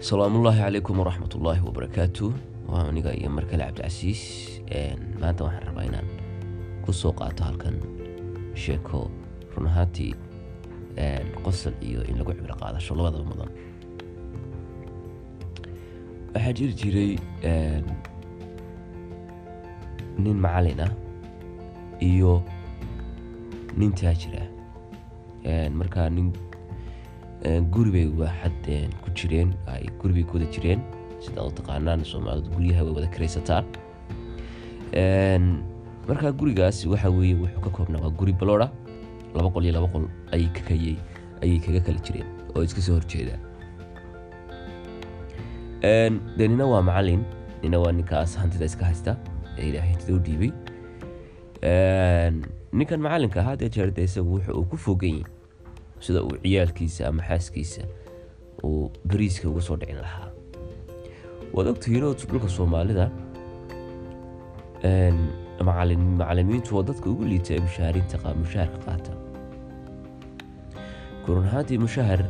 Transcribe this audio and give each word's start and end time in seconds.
salaamullaahi 0.00 0.60
calaykum 0.60 0.98
waraxmat 0.98 1.34
ullaahi 1.34 1.60
wabarakaatu 1.66 2.26
waa 2.68 2.88
aniga 2.88 3.12
iyo 3.14 3.30
markale 3.30 3.64
cabdicasiis 3.64 4.22
maanta 5.20 5.44
waxaan 5.44 5.66
rabaa 5.68 5.84
inaan 5.88 6.08
ku 6.84 6.92
soo 6.92 7.12
qaato 7.12 7.44
halkan 7.44 7.76
sheeko 8.62 9.10
run 9.56 9.66
ahaantii 9.70 10.14
qosol 11.44 11.74
iyo 11.88 12.00
in 12.08 12.16
lagu 12.18 12.32
cibro 12.32 12.54
qaadasho 12.62 12.94
labadaba 12.96 13.24
mudan. 13.30 13.50
Waxaa 16.34 16.52
jiri 16.56 16.72
jiray 16.80 17.12
nin 20.22 20.36
macalin 20.44 20.80
ah 20.86 20.92
iyo 22.00 22.40
nin 23.76 23.92
taajir 23.92 24.34
ah. 24.42 24.48
Markaa 25.78 26.08
nin 26.10 26.32
guri 27.44 27.90
bay 27.90 28.06
waaxad 28.20 28.66
ku 29.02 29.08
jireen 29.14 29.54
ay 29.66 29.86
guri 30.00 30.12
bay 30.14 30.24
ku 30.24 30.38
jireen 30.38 30.80
sidaa 31.24 31.46
u 31.48 31.52
taqaanaan 31.52 32.04
soomaalidu 32.04 32.50
guryaha 32.56 32.84
way 32.84 32.92
wada 32.94 33.08
karaysataa. 33.08 33.62
Markaa 36.08 36.32
gurigaas 36.32 36.86
waxa 36.86 37.10
weeye 37.10 37.34
wuxuu 37.34 37.60
ka 37.60 37.70
koobnaa 37.70 38.00
waa 38.04 38.10
guri 38.10 38.32
baloora 38.32 38.70
laba 39.34 39.50
qol 39.50 39.64
iyo 39.64 39.72
laba 39.72 39.88
qol 39.88 40.04
ayay 40.32 41.58
kaga 41.64 41.80
kala 41.80 41.98
jireen 42.06 42.26
oo 42.56 42.62
iska 42.62 42.80
soo 42.80 42.94
horjeeda. 42.98 43.38
De 46.36 46.48
nina 46.48 46.66
waa 46.66 46.82
macalin 46.82 47.22
nina 47.62 47.78
waa 47.80 47.92
ninkaas 47.92 48.36
hantida 48.36 48.64
iska 48.64 48.84
haysta 48.84 49.16
ee 49.58 49.68
ilaahay 49.68 49.92
hantida 49.92 50.12
u 50.14 50.18
dhiibay. 50.18 50.52
Ninkan 52.72 53.00
macalinka 53.00 53.40
ahaa 53.40 53.56
dee 53.56 53.68
jeerde 53.68 54.02
isagu 54.04 54.34
wuxu 54.36 54.52
uu 54.58 54.64
ku 54.64 54.76
fogan 54.76 55.22
sida 56.04 56.22
uu 56.26 56.36
ciyaalkiisa 56.44 57.02
ama 57.08 57.22
xaaskiisa 57.28 57.82
uu 58.64 58.90
bariiska 59.10 59.48
uga 59.52 59.62
soo 59.68 59.76
dhicin 59.80 59.98
lahaa. 60.04 60.28
Waad 61.54 61.66
ogtihiinoo 61.72 62.12
dhulka 62.14 62.48
soomaalida 62.56 63.04
macalimiintu 66.18 66.70
waa 66.76 66.84
dadka 66.90 67.06
ugu 67.12 67.24
liita 67.32 67.50
ee 67.56 67.60
mushahariinta 67.66 68.16
mushaharka 68.42 68.78
qaata. 68.86 69.12
Run 71.28 71.46
ahaantii 71.46 71.78
mushahar 71.86 72.20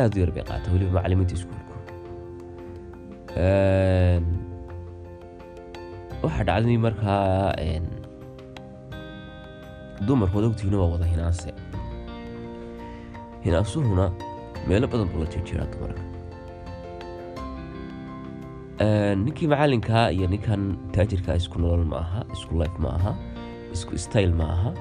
aada 0.00 0.14
u 0.16 0.20
yar 0.22 0.30
bay 0.36 0.44
qaata 0.50 0.66
weliba 0.72 0.92
macalimiinta 0.98 1.34
iskuulku 1.38 1.74
waxaa 6.22 6.44
dhacday 6.48 6.76
markaa 6.86 7.54
dumarku 10.06 10.34
waad 10.36 10.46
waa 10.82 10.90
wada 10.94 11.06
hinaase 11.12 11.50
hinaasuhuna 13.44 14.06
meelo 14.68 14.86
badan 14.92 15.08
buu 15.12 15.20
la 15.24 15.26
jirjiraa 15.32 15.66
dumarka. 15.72 16.02
Ninkii 19.24 19.48
macalinkaa 19.52 20.10
iyo 20.12 20.26
ninkan 20.28 20.76
taajirkaa 20.92 21.34
isku 21.40 21.58
nolol 21.60 21.84
ma 21.84 22.24
isku 22.32 22.54
life 22.60 22.76
ma 22.78 23.14
isku 23.72 23.98
style 23.98 24.32
ma 24.32 24.74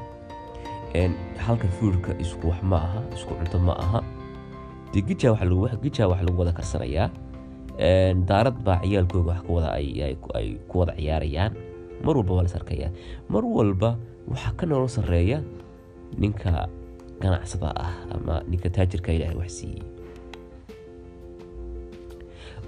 halka 1.46 1.68
fuurka 1.80 2.12
isku 2.24 2.48
wax 2.50 2.62
ma 2.64 2.80
isku 3.16 3.34
cunto 3.40 3.60
ma 3.60 3.74
aha. 3.84 4.00
Dee 4.94 5.02
gijaa 5.02 5.36
gijaa 5.84 6.08
wax 6.12 6.22
lagu 6.24 6.40
wada 6.40 6.52
karsanayaa. 6.52 7.10
Daarad 8.30 8.58
baa 8.66 8.80
ciyaalkooga 8.84 9.32
wax 9.32 9.42
kuwada 9.48 9.70
ay 9.76 10.56
ku 10.68 10.80
wada 10.80 10.94
ciyaarayaan. 10.96 11.54
Mar 12.04 12.16
walba 12.18 12.34
waa 12.36 12.44
las 12.48 12.56
arkayaa 12.56 12.92
mar 13.30 13.44
walba 13.46 13.98
waxaa 14.32 14.54
ka 14.58 14.66
nolol 14.66 14.88
sarreeya 14.88 15.44
ninka 16.18 16.68
ganacsada 17.22 17.70
ah 17.86 17.94
ama 18.16 18.36
ninka 18.50 18.70
taajirka 18.76 19.12
ilaahay 19.18 19.38
wax 19.42 19.52
siiyey. 19.60 19.84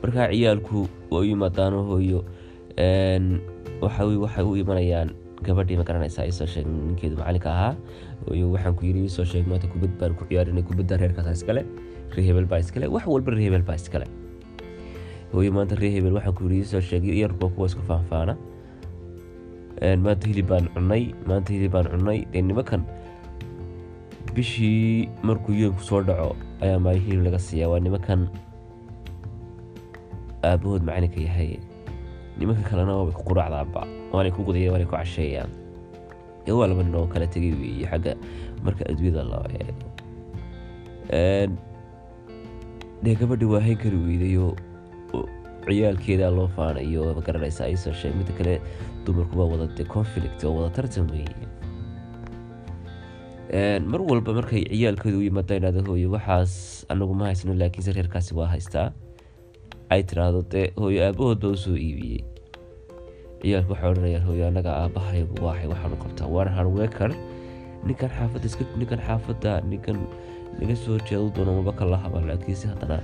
Markaa 0.03 0.27
ciyaalku 0.33 0.87
waa 1.11 1.21
u 1.23 1.27
yimaadaano 1.29 1.83
hooyo 1.89 2.19
waxay 3.81 4.43
u 4.45 4.55
imanayaan 4.61 5.09
gabadhii 5.45 5.77
ma 5.81 5.83
garanaysaa 5.89 6.25
isoo 6.31 6.45
sheeg 6.53 6.65
ninkeedu 6.67 7.15
macalinka 7.21 7.49
ahaa 7.53 7.73
hooyo 8.27 8.51
waxaan 8.53 8.75
ku 8.77 8.85
yiri 8.89 9.05
isoo 9.09 9.25
sheeg 9.25 9.45
maanta 9.51 9.67
kubad 9.73 9.93
baan 10.01 10.13
ku 10.19 10.25
ciyaarinay 10.29 10.63
kubadda 10.69 10.97
reerkaasa 11.01 11.33
iskale 11.37 11.61
ree 12.15 12.45
baa 12.53 12.59
iskale 12.65 12.87
wax 12.95 13.05
walba 13.13 13.31
ree 13.37 13.49
baa 13.69 13.77
iskale. 13.81 14.05
Hooyo 15.33 15.51
maanta 15.57 15.75
ree 15.81 16.01
waxaan 16.01 16.33
ku 16.37 16.43
yiri 16.49 16.59
isoo 16.65 16.81
sheeg 16.89 17.05
yarkuwa 17.21 17.49
kuwa 17.55 17.67
isku 17.71 17.83
faanfaana 17.89 18.35
maanta 20.05 20.27
hilib 20.29 20.47
baan 20.53 20.65
cunay 20.73 21.03
maanta 21.29 21.53
hilib 21.53 21.71
baan 21.77 21.87
cunay 21.93 22.19
dee 22.33 22.41
nimankan 22.41 22.81
bishii 24.35 25.09
markuu 25.23 25.53
yoonku 25.61 25.83
soo 25.89 26.01
dhaco 26.07 26.35
ayaa 26.61 26.79
maalin 26.79 27.23
laga 27.25 27.39
siiyaa. 27.39 27.69
Waa 27.71 27.79
nimankan 27.79 28.21
aabahood 30.43 30.83
macalinka 30.87 31.19
yahay. 31.27 31.51
Nimanka 32.39 32.63
kalena 32.69 32.95
waabay 32.97 33.13
ku 33.17 33.23
quraacdaanba 33.29 33.81
waanay 34.13 34.31
ku 34.31 34.41
gudayaan 34.47 34.71
waanay 34.73 34.87
ku 34.89 34.95
casheeyaan 34.95 35.49
ee 36.47 36.53
waa 36.57 36.67
laba 36.71 36.81
nin 36.83 36.95
oo 36.97 37.05
kala 37.13 37.27
tegay 37.33 37.53
weeye 37.61 37.85
xagga 37.91 38.13
marka 38.65 38.81
adduunyada 38.89 39.23
loo 39.29 39.43
eego 39.59 39.85
dee 43.03 43.15
gabadhi 43.19 43.45
waa 43.51 43.61
hayn 43.65 43.77
kari 43.83 43.97
weydayoo 44.07 44.51
ciyaalkeedaa 45.67 46.31
loo 46.37 46.47
faanayo 46.55 47.13
ma 47.17 47.21
garanaysa 47.27 47.61
aysoo 47.69 47.93
sheeg 48.01 48.13
midda 48.19 48.33
kale 48.39 48.53
dumarku 49.05 49.35
waa 49.39 49.47
wada 49.53 49.67
dee 49.77 49.85
conflict 49.95 50.39
oo 50.47 50.53
wada 50.57 50.69
tartan 50.77 51.05
weeye 51.13 51.45
mar 53.51 53.99
walba 54.01 54.31
markay 54.33 54.63
ciyaalkooda 54.71 55.17
u 55.17 55.23
yimaada 55.27 55.55
inaada 55.59 55.81
hooyo 55.87 56.09
waxaas 56.15 56.85
anagu 56.89 57.13
ma 57.19 57.25
haysano 57.27 57.53
laakiinse 57.53 57.91
reerkaasi 57.97 58.33
waa 58.35 58.47
haystaa. 58.47 58.91
Ay 59.91 60.03
tiraahdo 60.03 60.41
dee 60.51 60.71
hooyo 60.79 61.03
aabahood 61.07 61.39
baa 61.43 61.51
u 61.51 61.57
soo 61.57 61.75
iibiyey. 61.75 62.23
Ciyaalku 63.43 63.71
waxay 63.75 63.89
odhanayaan 63.91 64.23
hooyo 64.27 64.47
annaga 64.47 64.71
aabahaygu 64.87 65.35
waahay 65.45 65.67
waxaanu 65.67 65.97
qabtaa. 66.03 66.27
Waana 66.31 66.51
harweekar 66.55 67.11
ninkan 67.83 68.09
xaafadda 68.15 68.45
iska 68.47 68.63
ninkan 68.79 68.99
xaafadda 69.07 69.51
ninkan 69.67 69.97
naga 70.59 70.75
soo 70.75 70.97
jeedu 71.09 71.27
doono 71.35 71.51
maba 71.59 71.71
ka 71.75 71.85
lahaba 71.85 72.21
laakiinse 72.23 72.67
haddana 72.71 72.97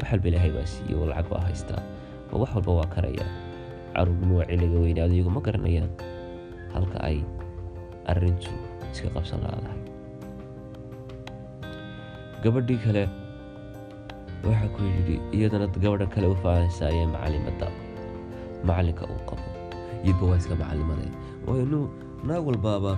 wax 0.00 0.10
walba 0.12 0.26
ilaahay 0.28 0.50
baa 0.56 0.66
siiye 0.66 0.94
oo 0.98 1.06
lacag 1.06 1.28
baa 1.30 1.42
haystaa. 1.46 1.82
Oo 2.34 2.38
wax 2.42 2.50
walba 2.58 2.72
waa 2.82 2.88
karaya. 2.94 3.26
Caruurnin 3.94 4.32
waa 4.34 4.46
ciliga 4.50 4.78
weynaado 4.82 5.14
iyagu 5.14 5.30
ma 5.30 5.40
garanayaan 5.46 5.90
halka 6.74 6.98
ay 7.06 7.18
arrintu 8.10 8.50
iska 8.92 9.08
qabsan 9.16 9.40
laadahay 9.44 9.80
gabadhii 12.44 12.78
kale 12.84 13.02
waxaa 14.48 14.68
ku 14.74 14.80
yidhi 14.88 15.16
iyadana 15.36 15.66
gabadha 15.84 16.06
kale 16.14 16.26
u 16.32 16.36
faanaysa 16.42 16.82
ayee 16.90 17.06
macalimadda 17.14 17.68
macalinka 18.68 19.04
uu 19.12 19.20
qabo 19.28 19.46
iyadba 20.04 20.24
waa 20.30 20.38
iska 20.42 20.54
macalimade 20.62 21.08
waayo 21.46 21.64
nu 21.72 21.78
naag 22.28 22.44
walbaaba 22.48 22.92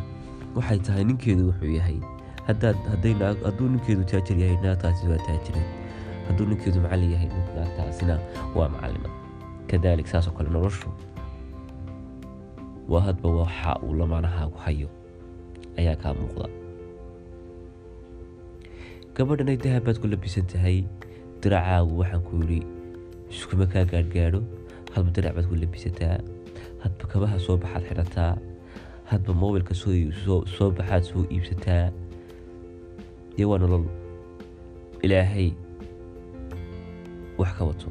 waxay 0.56 0.78
tahay 0.86 1.04
ninkeedu 1.10 1.42
wuxuu 1.50 1.72
yahay 1.78 1.98
hadduu 2.46 3.68
ninkeedu 3.74 4.02
taajir 4.12 4.36
yahay 4.42 4.56
naagtaasi 4.64 5.04
waa 5.10 5.20
taajire 5.26 5.62
hadduu 6.28 6.46
ninkeedu 6.52 6.78
macalin 6.86 7.10
yahay 7.14 7.28
naagtaasina 7.56 8.14
waa 8.56 8.68
macalimad 8.74 9.12
kadaalik 9.70 10.06
saasoo 10.12 10.34
kale 10.38 10.48
noloshu 10.56 10.88
waa 12.92 13.02
hadba 13.10 13.28
waxa 13.42 13.70
uu 13.86 13.94
lamaanahaagu 14.00 14.58
hayo 14.64 14.88
ayaa 15.80 15.96
kaa 16.02 16.12
muuqda. 16.18 16.46
Gabadhanay 19.16 19.56
dahab 19.60 19.84
baad 19.86 19.98
ku 20.00 20.06
labisan 20.08 20.46
tahay 20.48 20.84
diracaagu 21.44 21.92
waxaan 22.00 22.22
ku 22.28 22.40
yidhi 22.40 22.60
iskuma 23.32 23.66
kaa 23.72 23.84
gaadhgaadho 23.92 24.40
hadba 24.94 25.10
dirac 25.16 25.32
baad 25.36 25.46
ku 25.50 25.56
labisataa 25.62 26.16
hadba 26.84 27.04
kabaha 27.12 27.36
soo 27.44 27.56
baxaad 27.60 27.84
xidhataa 27.88 28.32
hadba 29.12 29.32
mobilka 29.42 29.74
soo 29.76 30.70
baxaad 30.78 31.02
soo 31.10 31.22
iibsataa 31.28 31.92
dee 33.36 33.44
waa 33.50 33.60
nolol 33.60 33.84
ilaahay 35.04 35.52
wax 37.40 37.52
ka 37.58 37.62
wato. 37.68 37.88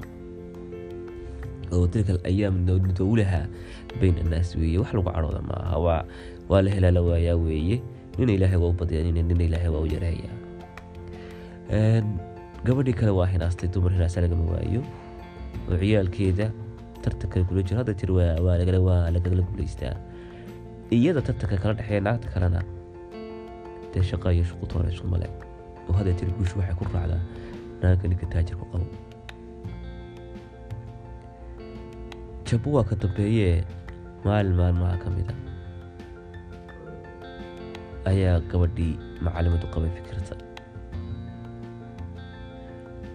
Oo 1.71 1.85
tilka 1.87 2.17
ayaam 2.29 2.65
nudowlaha 2.65 3.45
bayn 4.01 4.17
annaas 4.25 4.57
weeye 4.57 4.77
wax 4.81 4.89
lagu 4.97 5.05
cadhooda 5.13 5.41
maaha 5.49 5.77
waa 5.85 6.01
waa 6.51 6.61
la 6.65 6.69
helaa 6.75 6.91
la 6.97 7.01
waayaa 7.09 7.35
weeye. 7.45 7.77
Nina 8.17 8.31
ilaahay 8.37 8.59
waa 8.63 8.71
u 8.73 8.77
badyaa 8.81 9.03
nina 9.17 9.43
ilaahay 9.47 9.69
waa 9.75 9.83
u 9.85 9.89
yareeyaa. 9.95 10.35
Gabadhii 12.65 12.93
kale 12.99 13.11
waa 13.19 13.29
hinaastay 13.33 13.69
dumar 13.73 13.91
hinaasa 13.95 14.21
lagama 14.25 14.45
waayo. 14.53 14.81
Oo 15.69 15.77
ciyaalkeeda 15.81 16.47
tartanka 17.03 17.43
kula 17.47 17.61
jiro 17.67 17.77
hadda 17.81 17.93
jir 17.99 18.11
waa 18.11 18.57
lagala 18.61 19.41
guulaystaa 19.47 19.95
iyada 20.95 21.21
tartanka 21.27 21.57
kala 21.63 21.73
dhexeeya 21.79 22.01
naagta 22.07 22.27
kalena 22.33 22.61
dee 23.93 24.03
shaqa 24.09 24.27
iyo 24.35 24.43
shuqu 24.49 24.65
toonaysu 24.73 25.03
male. 25.13 25.27
Oo 25.89 25.93
hadda 25.97 26.11
jir 26.19 26.29
guushu 26.37 26.55
waxay 26.59 26.75
ku 26.79 26.85
raacdaa 26.93 27.21
naagga 27.81 28.05
ninka 28.11 28.25
taajirku 28.33 28.65
qabo 28.71 28.85
jabu 32.47 32.83
ka 32.89 32.95
dambeeyee 33.01 33.63
maalin 34.25 34.55
maalmaha 34.59 34.95
ka 35.03 35.07
mid 35.15 35.29
a 35.31 35.35
ayaa 38.09 38.39
gabadhii 38.51 38.93
macalimadu 39.25 39.67
qabay 39.73 39.91
fikirta. 39.97 40.35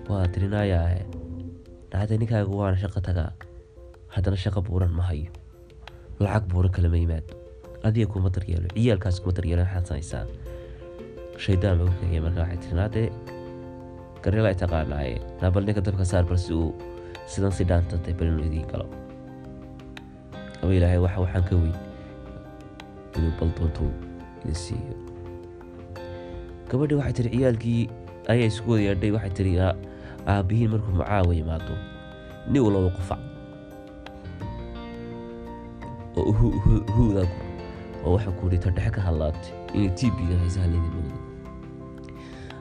Waa 0.09 0.27
tirinayaahe 0.35 1.01
dhahday 1.93 2.19
ninkaaga 2.23 2.53
waana 2.61 2.79
shaqo 2.83 3.01
tagaa 3.09 3.31
haddana 4.15 4.39
shaqo 4.45 4.61
buuran 4.69 4.93
ma 4.99 5.03
hayo. 5.11 5.31
Lacag 6.23 6.45
buuran 6.53 6.73
kalama 6.77 6.99
yimaado. 7.03 7.35
Adiga 7.87 8.07
kuma 8.13 8.31
daryeelo 8.35 8.69
ciyaalkaas 8.75 9.17
kuma 9.23 9.33
daryeelo 9.39 9.65
waxaad 9.67 10.29
shaydaan 11.45 11.77
baa 11.79 11.89
ku 11.93 11.97
kegaya 12.01 12.21
marka 12.25 12.41
waxay 12.43 12.59
tiri 12.65 12.75
naadee 12.81 13.09
garyala 14.25 14.49
ay 14.53 14.57
taqaanaaye 14.63 15.15
naabal 15.43 15.65
ninka 15.69 15.83
dabka 15.87 16.05
saar 16.11 16.25
bal 16.31 16.39
si 16.45 16.53
uu 16.57 16.71
sidan 17.33 17.53
si 17.57 17.63
dhaantantay 17.69 18.15
bal 18.19 18.29
inuu 18.33 18.47
idiin 18.49 18.67
galo. 18.73 18.87
Ama 20.63 20.73
ilaahay 20.79 21.01
waxa 21.05 21.19
waxaan 21.25 21.45
ka 21.51 21.55
weyn. 21.63 21.77
Inuu 23.17 23.33
bal 23.39 23.51
doonto 23.59 23.85
idin 24.47 24.55
siiyo. 24.65 24.95
Waxay 26.71 27.13
tiri 27.19 27.29
ciyaalkii 27.35 27.83
ayaa 28.31 28.47
isku 28.51 28.71
wada 28.71 28.83
yeedhay. 28.87 29.11
Waxay 29.17 29.33
tiri 29.37 29.53
aabbihiin 30.27 30.71
markuu 30.71 30.93
macaawa 30.99 31.35
yimaado 31.35 31.75
uu 32.55 32.71
laba 32.71 32.91
qufac 32.97 33.21
oo 36.17 36.33
huuda 36.97 37.23
oo 38.05 38.13
waxa 38.17 38.31
ku 38.39 38.47
yidhi 38.49 38.59
tadhexe 38.65 38.91
ka 38.97 39.01
hadlaatay 39.07 39.53
inay 39.77 39.91
tiibiga 39.99 40.35
haysa 40.43 40.61
halidimooda 40.65 41.17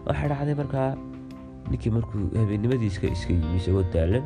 waxaa 0.05 0.27
dhacday 0.31 0.55
markaa 0.61 0.89
ninkii 1.71 1.91
markuu 1.97 2.23
habeennimadii 2.37 2.89
iska 2.91 3.07
yimi 3.33 3.57
isagoo 3.57 3.83
daalan 3.93 4.23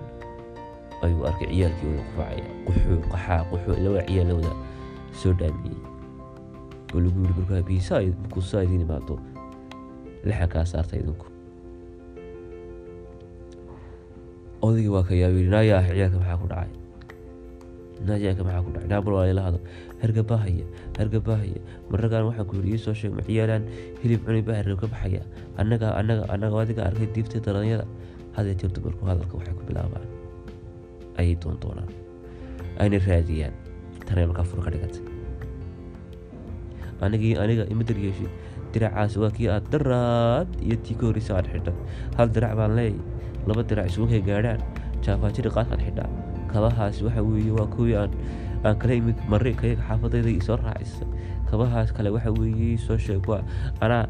ayuu 1.06 1.24
arkay 1.30 1.48
ciyaalkii 1.54 1.88
wada 1.88 2.04
qufacaya 2.08 2.44
quxuu 2.66 3.00
qaxaa 3.12 3.42
quxuu 3.52 3.76
laba 3.86 4.02
ciyaal 4.10 4.28
la 4.28 4.34
wada 4.40 4.54
soo 5.22 5.34
dhaamiyey 5.40 5.78
oo 6.94 7.00
lagu 7.04 7.18
yidhi 7.24 7.34
markaa 7.40 7.62
biisaa 7.70 8.02
markuu 8.22 8.42
saa 8.52 8.64
idiin 8.66 8.84
imaado 8.86 9.16
lixan 10.28 10.50
kaa 10.54 10.66
saarta 10.72 10.94
idinku. 11.02 11.26
Odaygii 14.66 14.92
waa 14.96 15.04
ka 15.08 15.14
yaabay 15.22 15.46
naayaa 15.54 15.82
ciyaalka 15.88 16.18
maxaa 16.20 16.38
ku 16.42 16.48
dhacay? 16.52 16.72
Naayaaka 18.08 18.42
maxaa 18.48 18.64
ku 18.66 18.70
dhacay? 18.76 18.88
Naabal 18.92 19.14
waa 19.18 19.28
ila 19.32 19.42
hado 19.48 19.60
hargabahaya 20.04 20.66
hargabahaya 21.00 21.60
maragaan 21.92 22.26
waxaan 22.28 22.48
ku 22.50 22.54
yidhi 22.60 22.72
iisoo 22.76 22.96
sheeg 23.00 23.14
ma 23.18 23.24
ciyaalaan? 23.28 23.64
Hilib 24.04 24.22
cuni 24.28 24.42
baa 24.48 24.58
hargab 24.60 24.80
ka 24.84 24.88
baxaya. 24.94 25.22
Annaga 25.62 25.88
annaga 26.00 26.24
annaga 26.34 26.56
adiga 26.64 26.82
arkay 26.92 27.08
diibtay 27.16 27.40
daranyada 27.46 27.86
hadee 28.36 28.56
jeer 28.60 28.72
dumarku 28.76 29.04
hadalka 29.10 29.34
waxay 29.40 29.56
ku 29.60 29.64
bilaabaan. 29.70 30.08
Ayay 31.20 31.36
doondoonaan 31.44 31.90
ayna 32.84 32.98
raadiyaan. 33.08 33.56
Tanay 34.08 34.26
markaa 34.28 34.44
fur 34.52 34.60
ka 34.66 34.70
dhigatay 34.76 35.04
anigii 37.02 37.36
aniga 37.44 37.64
ima 37.74 37.84
daryeeshid 37.84 38.32
diracaas 38.74 39.18
waa 39.22 39.32
kii 39.38 39.50
aad 39.56 39.66
daraad 39.74 40.48
iyo 40.62 40.76
tii 40.86 40.98
aad 41.34 41.48
xidhay 41.54 41.78
hal 42.18 42.28
dirac 42.36 42.54
baan 42.60 42.76
leeyay 42.80 43.00
laba 43.48 43.64
dirac 43.64 43.88
isugunkay 43.92 44.22
gaadhaan 44.30 44.62
jaafaajiri 45.06 45.50
qaasaan 45.58 45.82
xidhaa 45.86 46.10
kabahaas 46.52 47.02
waxa 47.06 47.22
weeye 47.24 47.52
waa 47.60 47.70
kuwii 47.76 47.96
aan 48.02 48.12
aan 48.66 48.76
kala 48.82 48.94
imid 49.00 49.18
marri 49.32 49.54
kayaga 49.54 49.84
xaafadayda 49.90 50.30
isoo 50.30 50.58
raacisa 50.60 51.06
kabahaas 51.50 51.90
kale 51.96 52.10
waxa 52.16 52.32
weeye 52.40 52.78
soo 52.78 52.98
sheeg 52.98 53.24
waa 53.32 53.44
anaa 53.86 54.06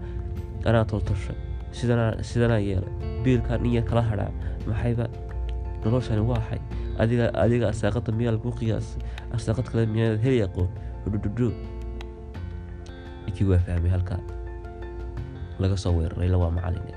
anaa 0.66 0.86
toltoshay 0.86 1.38
sidanaa 1.72 2.24
sidanaa 2.26 2.58
yeelay. 2.60 2.94
Biilkaan 3.24 3.66
in 3.66 3.74
yar 3.78 3.86
kala 3.86 4.02
hadhaa 4.02 4.32
maxayba? 4.68 5.06
Noloshani 5.86 6.24
waa 6.26 6.42
adiga 6.98 7.30
adiga 7.44 7.70
asaaqada 7.70 8.12
miyaa 8.12 8.34
lagu 8.36 8.52
qiyaasay 8.60 9.02
asaaqad 9.36 9.68
kale 9.72 9.86
miyaad 9.86 10.18
heli 10.24 10.42
aqoon. 10.44 10.68
Hudhudhudho 11.06 11.54
ninkii 13.30 13.46
waa 13.54 13.62
fahmay 13.62 13.92
halkaa 13.94 14.18
laga 15.62 15.78
soo 15.78 15.94
weeraray 15.94 16.30
la 16.34 16.38
waa 16.42 16.50
macaline 16.50 16.94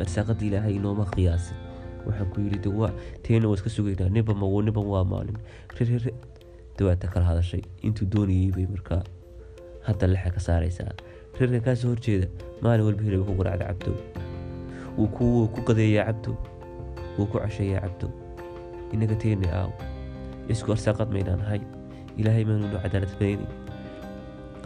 arsaaqada 0.00 0.40
ilaahay 0.46 0.74
inooma 0.78 1.04
qiyaasin. 1.14 1.56
Waxaan 2.06 2.28
ku 2.32 2.40
waa 2.80 2.92
teena 3.22 3.48
waa 3.48 3.56
iska 3.58 3.70
sugaynaa 3.70 4.08
ninba 4.08 4.34
mawo 4.34 4.62
ninba 4.62 4.80
waa 4.80 5.04
maalin. 5.04 5.36
Ririre 5.78 6.14
dawaata 6.78 7.08
kala 7.08 7.26
hadashay. 7.26 7.62
Intuu 7.82 8.06
doonayey 8.08 8.52
bay 8.56 8.66
markaa 8.66 9.02
hadda 9.86 10.06
lexa 10.06 10.30
ka 10.30 10.40
saaraysaa. 10.40 10.92
Rirka 11.40 11.60
kaasoo 11.60 11.88
horjeeda 11.92 12.28
maalin 12.62 12.86
walba 12.86 13.02
hilaba 13.02 13.24
ku 13.28 13.34
garaacda 13.40 13.66
cabdow 13.68 13.96
wuu 14.96 15.48
ku 15.48 15.60
qadeeyaa 15.68 16.06
cabdow 16.08 16.36
wuu 17.18 17.26
ku 17.26 17.38
casheeyaa 17.38 17.80
cabdow 17.84 18.10
inaga 18.92 19.16
teena 19.16 19.48
aaw. 19.60 19.70
Isku 20.48 20.72
arsaaqad 20.72 21.08
maynaan 21.12 21.40
ahay 21.44 21.60
ilaahay 22.20 22.44
maanu 22.48 22.66
noo 22.72 22.80
cadaalad 22.84 23.12
fanaynay 23.18 23.48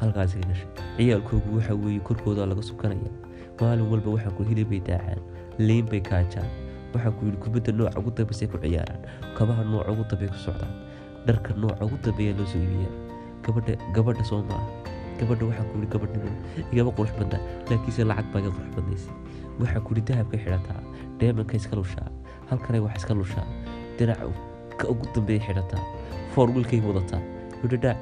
halkaas 0.01 0.33
ka 0.39 0.41
gashay 0.51 0.69
ciyaalkoogu 0.97 1.57
waxa 1.59 1.75
weeye 1.75 2.01
korkooda 2.09 2.47
laga 2.51 2.63
subkanaya 2.63 3.11
maalin 3.61 3.87
walba 3.93 4.11
waxaa 4.15 4.35
ku 4.39 4.43
hilibay 4.47 4.81
daacaan. 4.89 5.19
Liin 5.59 5.87
bay 5.91 6.01
kaajaan. 6.01 6.47
Waxaa 6.95 7.11
ku 7.19 7.27
yidhi 7.27 7.39
kubadda 7.43 7.73
nooca 7.75 7.99
ugu 7.99 8.11
dambeysay 8.15 8.47
ku 8.53 8.59
ciyaaraan. 8.63 9.01
Kabaha 9.37 9.63
nooca 9.67 9.91
ugu 9.91 10.05
dambey 10.11 10.29
ku 10.31 10.39
socdaan. 10.39 10.71
Dharka 11.27 11.55
nooca 11.59 11.83
ugu 11.87 11.97
dambeeya 12.05 12.37
loo 12.39 12.47
soo 12.47 12.61
iibiyaa 12.63 12.95
gabadha 13.43 13.75
gabadha 13.97 14.25
soo 14.31 14.43
maaha 14.47 14.71
gabadha 15.19 15.45
waxaa 15.51 15.67
ku 15.71 15.75
yidhi 15.79 15.91
gabadhnimo 15.95 16.31
igama 16.73 16.91
qurux 16.99 17.11
badnaa. 17.19 17.43
Laakiinse 17.71 18.03
lacag 18.11 18.27
baa 18.33 18.41
iga 18.45 18.51
qurux 18.55 18.71
badnaysay. 18.77 19.15
Waxaa 19.61 19.83
ku 19.83 19.91
yidhi 19.95 20.07
dahabkay 20.13 20.41
xidhataa. 20.45 20.81
Dheemanka 21.19 21.55
iska 21.59 21.75
lushaa. 21.81 22.09
Halkanay 22.51 22.81
wax 22.87 22.95
iska 23.03 23.15
lushaa. 23.19 23.47
Dinaca 23.99 24.31
ugu 24.93 25.05
dambeeya 25.15 25.43
xidhataa. 25.47 25.83
Foor 26.35 26.49
wadataa 26.55 27.23
hudhadhaa 27.63 27.97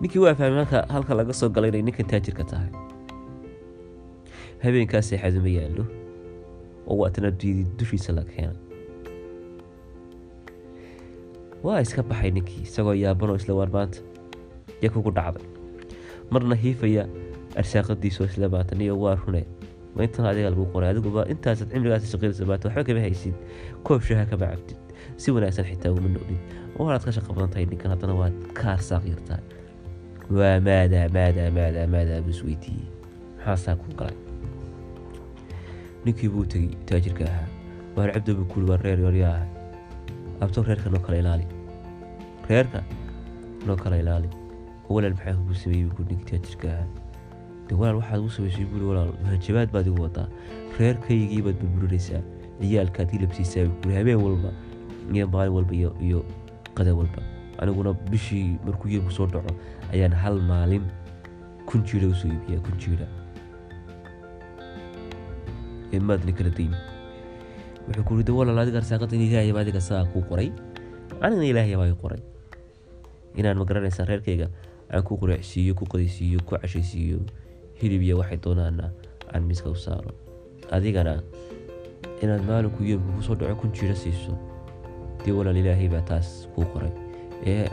ninkii 0.00 0.20
waa 0.24 0.34
fahmay 0.38 0.56
marka 0.60 0.78
halka 0.94 1.14
laga 1.18 1.32
soo 1.40 1.48
galay 1.48 1.70
inay 1.72 1.82
ninkan 1.88 2.06
taajirka 2.10 2.44
tahay. 2.50 2.70
Habeenkaas 4.62 5.08
seexadu 5.10 5.40
ma 5.44 5.50
yaallo 5.58 5.84
oo 6.90 6.96
waatana 7.02 7.30
diidi 7.40 7.64
dushiisa 7.78 8.12
la 8.16 8.22
keenay 8.30 8.56
waa 11.66 11.80
iska 11.86 12.02
baxay 12.10 12.30
ninkii 12.36 12.62
isagoo 12.68 12.94
yaabanoo 13.04 13.36
isla 13.40 13.54
waar 13.58 13.70
maanta 13.76 13.98
kugu 14.94 15.10
dhacday. 15.18 15.46
Marna 16.30 16.54
hiifaya 16.62 17.02
arsaaqadiisoo 17.60 18.24
isla 18.30 18.48
maanta 18.54 18.74
niyo 18.78 18.94
waa 19.00 19.14
rune 19.22 19.42
ma 19.96 20.04
intan 20.04 20.26
adiga 20.30 20.50
lagu 20.52 20.66
qoray 20.72 20.90
adiguba 20.92 21.22
intaasaad 21.32 21.70
cimrigaas 21.72 22.04
shaqeynaysa 22.12 22.44
maanta 22.50 22.68
waxba 22.68 22.84
kama 22.88 23.00
haysid. 23.06 23.34
Koob 23.86 24.00
shaha 24.08 24.24
kama 24.30 24.46
cabtid 24.52 24.78
si 25.16 25.30
wanaagsan 25.36 25.64
xitaa 25.70 25.92
uma 25.96 26.08
noqdid 26.16 26.40
waanaad 26.78 27.04
ka 27.06 27.12
shaqo 27.16 27.30
badan 27.36 27.50
tahay 27.54 27.66
ninkan 27.72 27.90
haddana 27.94 28.14
waad 28.20 28.34
ka 28.58 28.64
arsaaq 28.76 29.04
yartaa 29.12 29.40
waa 30.38 30.56
maadaa 30.68 31.06
maadaa 31.16 31.48
maadaa 31.58 31.86
maadaa 31.94 32.20
buu 32.24 32.34
isweydiiyey 32.36 32.86
maxaasaa 33.38 33.76
ku 33.82 33.86
galay? 33.98 34.16
Ninkii 36.04 36.28
buu 36.34 36.44
tegey 36.52 36.70
taajirka 36.88 37.24
ahaa. 37.30 37.46
Waar 37.96 38.10
cabdo 38.14 38.34
buu 38.38 38.44
kuuri 38.52 38.66
waa 38.70 38.78
reer 38.82 38.98
yoryaa 39.06 39.32
ahay 39.34 39.48
abto 40.44 40.62
reerka 40.68 40.90
noo 40.90 41.00
kala 41.06 41.18
ilaali. 41.22 41.46
Reerka 42.48 42.82
noo 43.66 43.76
kala 43.76 43.96
ilaali. 44.02 44.28
Walaal 44.88 45.14
maxaa 45.18 45.34
kugu 45.40 45.54
sameeyey 45.62 45.88
buu 45.96 46.04
ninkii 46.10 46.28
taajirka 46.30 46.68
ahaa. 46.74 46.86
De 47.68 47.74
walaal 47.74 47.96
waxaad 48.02 48.20
ugu 48.22 48.30
samaysay 48.36 48.64
buuri 48.72 48.84
walaal 48.90 49.12
hajabaad 49.30 49.70
baad 49.74 49.86
igu 49.92 50.02
wadaa 50.06 50.28
reerkaygii 50.78 51.42
baad 51.46 51.58
burburinaysaa 51.62 52.22
ciyaalkaad 52.60 53.10
hilabsiisaa 53.16 53.64
buu 53.70 53.78
kuuri 53.82 53.96
habeen 53.98 54.20
walba 54.26 54.50
iyo 55.14 55.26
maalin 55.28 55.52
walba 55.56 55.74
iyo 55.74 56.20
qada 56.74 56.94
walba. 56.94 57.22
Aniguna 57.58 57.92
bishii 58.10 58.58
markuu 58.66 58.88
yeelku 58.88 59.10
soo 59.10 59.26
dhaco 59.26 59.48
ayaan 59.92 60.12
hal 60.12 60.40
maalin 60.44 60.84
kun 61.66 61.82
jiira 61.88 62.08
u 62.08 62.14
soo 62.14 62.28
iibiyaa 62.28 62.60
kun 62.60 62.76
jiira 62.78 63.06
maadni 65.96 66.32
kala 66.36 66.50
daymi 66.52 66.76
wuxuu 67.88 68.04
ku 68.04 68.16
rida 68.20 68.32
walaal 68.36 68.58
adiga 68.60 68.78
arsaaqada 68.84 69.16
in 69.16 69.22
ilaahay 69.24 69.52
baa 69.56 69.62
adiga 69.64 69.80
saa 69.80 70.04
kuu 70.12 70.20
qoray. 70.28 70.52
Anigana 71.24 71.46
ilaahay 71.48 71.76
baa 71.80 71.94
qoray. 72.02 72.20
Inaan 73.40 73.56
ma 73.56 73.64
garanaysaa 73.64 74.04
reerkayga 74.04 74.48
aan 74.92 75.02
ku 75.02 75.16
quracsiiyo 75.16 75.72
ku 75.78 75.88
qadaysiiyo 75.88 76.44
ku 76.44 76.52
cashaysiiyo 76.60 77.24
hilib 77.80 78.02
iyo 78.04 78.18
waxay 78.20 78.36
doonaana 78.44 78.92
aan 79.32 79.42
miiska 79.48 79.70
u 79.72 79.78
saaro. 79.78 80.12
Adigana 80.68 81.22
inaad 82.22 82.44
maalinku 82.44 82.84
yeelku 82.84 83.16
ku 83.16 83.22
soo 83.24 83.34
dhaco 83.40 83.56
kun 83.64 83.72
jiira 83.72 83.96
siiso 83.96 84.36
dee 85.26 85.34
walaal 85.38 85.58
ilaahay 85.62 85.88
baa 85.90 86.04
taas 86.10 86.28
kuu 86.54 86.64
qoray. 86.72 86.92
Ee 87.50 87.66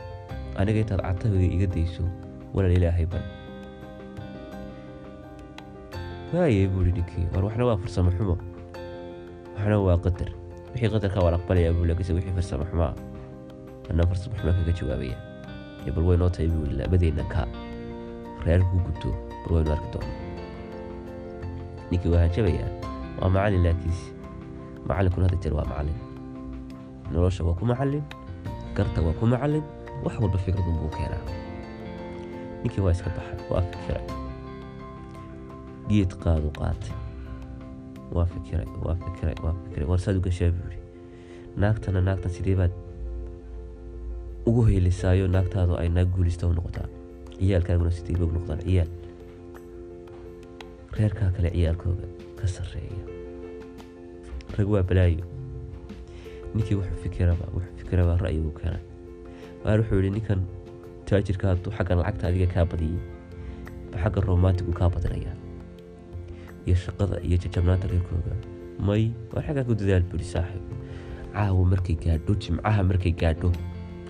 aniga 0.57 0.79
intaad 0.83 1.01
catabiga 1.05 1.45
iga 1.55 1.67
dayso 1.75 2.03
walaal 2.53 2.74
ilaahay 2.77 3.05
baa. 3.13 3.22
Waayey 6.33 6.65
buuri 6.74 6.91
ninkii 6.98 7.25
war 7.33 7.43
waxna 7.45 7.65
waa 7.69 7.77
farsamo 7.77 8.10
xumo. 8.17 8.36
Waxna 9.55 9.77
waa 9.88 9.98
qadar. 10.05 10.29
Wixii 10.74 10.89
qadarka 10.93 11.19
waan 11.25 11.36
aqbalayaa 11.38 11.74
buu 11.77 11.86
laakiinse 11.89 12.13
wixii 12.17 12.33
farsamo 12.38 12.65
xumo 12.69 12.83
ah. 12.89 12.95
Anaa 13.93 14.07
farsamo 14.10 14.33
xumo 14.39 14.51
kaga 14.57 14.74
jawaabaya. 14.79 15.17
Ee 15.86 15.91
bal 15.95 16.05
waynoo 16.10 16.29
tahay 16.33 16.50
buu 16.53 16.65
labadeenna 16.79 17.24
ka. 17.33 17.45
Reerku 18.45 18.75
gubto 18.86 19.10
bal 19.45 19.51
waynu 19.62 19.72
arki 19.77 19.88
doona 19.93 20.12
ninkii 21.91 22.10
waa 22.13 22.22
hanjabayaa 22.25 22.69
waa 23.22 23.29
macallin 23.36 23.63
laakiinse 23.65 24.05
macallinkuna 24.89 25.25
hadda 25.29 25.38
jeer 25.43 25.53
waa 25.57 25.65
macallin 25.69 25.98
nolosha 27.12 27.43
waa 27.43 27.53
ku 27.60 27.65
macallin 27.65 28.03
garta 28.75 29.01
waa 29.01 29.13
ku 29.19 29.25
macallin 29.25 29.63
wax 30.03 30.15
walba 30.19 30.38
fikradun 30.38 30.77
buu 30.81 30.89
keenaa. 30.95 31.24
Ninkii 32.63 32.81
waa 32.83 32.91
iska 32.95 33.10
baxay 33.15 33.39
waa 33.51 33.62
fikiray. 33.72 34.05
Geed 35.89 36.12
qaadu 36.24 36.50
qaatay. 36.60 36.93
Waa 38.15 38.25
fikiray 38.25 38.67
waa 38.86 38.95
fikiray 38.95 39.36
waa 39.43 39.53
fikiray. 39.63 39.88
War 39.89 40.00
saad 40.00 40.17
u 40.17 40.22
gashaa 40.25 40.51
buu 40.51 40.67
yidhi. 40.72 40.81
Naagtana 41.57 42.01
naagtan 42.01 42.31
sidee 42.31 42.55
baad 42.55 42.72
ugu 44.45 44.63
heylisaayo 44.67 45.27
naagtaadu 45.27 45.75
ay 45.77 45.89
naag 45.89 46.10
guulista 46.15 46.48
u 46.48 46.53
noqotaa. 46.53 46.88
Ciyaalkaaguna 47.39 47.91
sidee 47.91 48.15
bay 48.17 48.27
u 48.27 48.31
noqdaan 48.38 48.60
ciyaal. 48.65 48.89
Reerkaa 50.98 51.29
kale 51.36 51.50
ciyaalkooga 51.51 52.07
ka 52.39 52.48
sarreeya 52.48 53.03
rag 54.57 54.67
waa 54.69 54.83
balaayo 54.83 55.25
ninkii 56.55 56.75
wuxuu 56.79 57.00
fikiraba 57.05 57.45
wuxuu 57.55 57.75
fikiraba 57.81 58.13
ra'yigu 58.25 58.51
keenay. 58.60 58.81
Waar 59.63 59.77
wuxuu 59.81 59.98
yidhi 60.00 60.12
ninkan 60.17 60.39
taajirka 61.10 61.45
hadduu 61.51 61.72
xaggan 61.77 61.98
lacagta 62.01 62.25
adiga 62.29 62.48
kaa 62.53 62.65
badiyey 62.72 63.00
ba 63.91 63.98
xagga 64.03 64.19
romantigu 64.29 64.72
kaa 64.79 64.89
badinayaa 64.95 65.36
iyo 66.67 66.75
shaqada 66.86 67.15
iyo 67.27 67.38
jajabnaanta 67.43 67.88
reerkooga 67.91 68.33
may 68.88 69.03
war 69.33 69.43
xaggaa 69.48 69.65
ku 69.69 69.74
dadaal 69.81 70.05
buri 70.12 70.25
saaxiib 70.33 70.65
caawa 71.36 71.63
markay 71.74 71.95
gaadho 72.05 72.33
jimcaha 72.45 72.81
markay 72.89 73.13
gaadho 73.22 73.50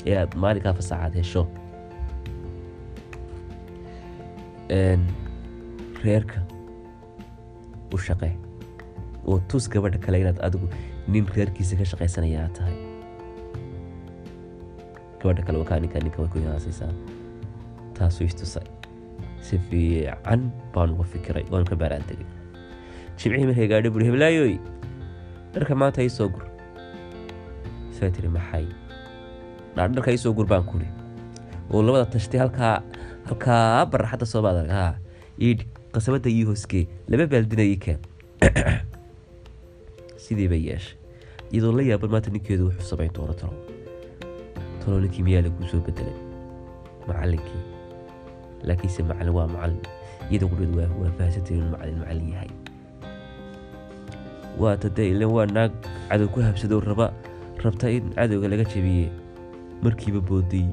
ee 0.10 0.16
aad 0.22 0.32
maalinkaa 0.44 0.74
fasaxaad 0.80 1.14
hesho. 1.22 1.44
Reerka 6.04 6.40
u 7.94 7.98
shaqee 8.06 8.32
oo 9.28 9.38
tus 9.50 9.66
gabadha 9.74 10.00
kale 10.06 10.18
inaad 10.24 10.40
adigu 10.48 10.68
nin 11.08 11.28
reerkiisa 11.36 11.80
ka 11.80 11.86
shaqaysanaya 11.92 12.46
aad 12.46 12.54
tahay. 12.60 12.78
Gabadha 15.20 15.46
kale 15.48 15.58
wakaa 15.64 15.80
ninka 15.84 16.00
way 16.22 16.30
ku 16.36 16.40
yaasaysaa 16.46 16.92
taasuu 18.00 18.28
istusay 18.30 18.68
si 19.44 19.60
fiican 19.70 20.50
baan 20.76 20.96
uga 20.96 21.06
fikiray 21.16 21.46
waan 21.52 21.68
ka 21.68 21.76
baaraan 21.84 22.04
jimcihii 22.12 23.48
markay 23.52 23.68
gaadho 23.74 23.94
buri 23.96 24.10
heblaayoy 24.10 24.56
dharka 25.54 25.76
maanta 25.84 26.04
ii 26.08 26.16
soo 26.18 26.30
gur. 26.34 26.46
Saa 27.94 28.10
tiri 28.10 28.28
maxay? 28.28 28.68
Dharka 29.76 30.12
ii 30.12 30.22
soo 30.26 30.34
gur 30.34 30.48
baan 30.50 30.66
kuri 30.72 30.88
oo 31.72 31.82
labada 31.82 32.06
tashtay 32.16 32.40
halkaa 32.44 32.82
halkaa 33.30 33.86
baraxadda 33.92 34.26
soo 34.30 34.42
baad 34.46 34.58
arag 34.62 34.74
haa 34.78 34.94
iidhi 35.48 35.68
qasabadda 35.96 36.30
ii 36.30 36.44
hoskee 36.50 36.84
laba 37.14 37.28
baaldina 37.34 37.66
ii 37.72 37.78
keen 37.86 38.00
sidii 40.26 40.48
bay 40.52 40.62
yeeshay 40.70 40.98
iyadoo 41.54 41.72
la 41.78 41.84
yaaban 41.90 42.12
maanta 42.14 42.30
ninkeedu 42.36 42.64
wuxuu 42.70 42.88
samayn 42.92 43.12
doono 43.16 43.34
talo. 43.42 43.54
Talo 44.82 45.00
ninkii 45.04 45.24
miyaa 45.28 45.42
laguu 45.46 45.68
soo 45.72 45.82
bedelay 45.88 46.16
macallinkii. 47.08 47.62
Laakiinse 48.68 49.04
macallin 49.10 49.36
waa 49.38 49.48
macallin 49.54 49.82
iyada 50.32 50.46
qudheed 50.52 50.72
waa 50.78 50.90
waa 51.02 51.10
inuu 51.30 51.70
macallin 51.74 52.00
macallin 52.02 52.30
yahay. 52.34 52.52
Waa 54.62 54.76
tadee 54.78 55.10
ilan 55.14 55.32
waa 55.36 55.46
naag 55.58 55.72
cadow 56.10 56.28
ku 56.34 56.40
habsadoo 56.48 56.80
raba 56.90 57.08
rabta 57.64 57.90
in 57.90 58.14
cadowga 58.18 58.48
laga 58.54 58.66
jabiye 58.74 59.08
markiiba 59.84 60.22
booday 60.30 60.66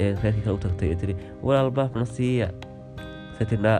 ee 0.00 0.14
reerkii 0.22 0.42
kale 0.44 0.54
u 0.58 0.62
tagtay 0.64 0.88
ee 0.92 0.98
tiri 1.02 1.14
walaal 1.42 1.70
baafna 1.70 2.06
siiya. 2.14 2.48
Se 3.38 3.44
tiri 3.48 3.62
naa 3.62 3.78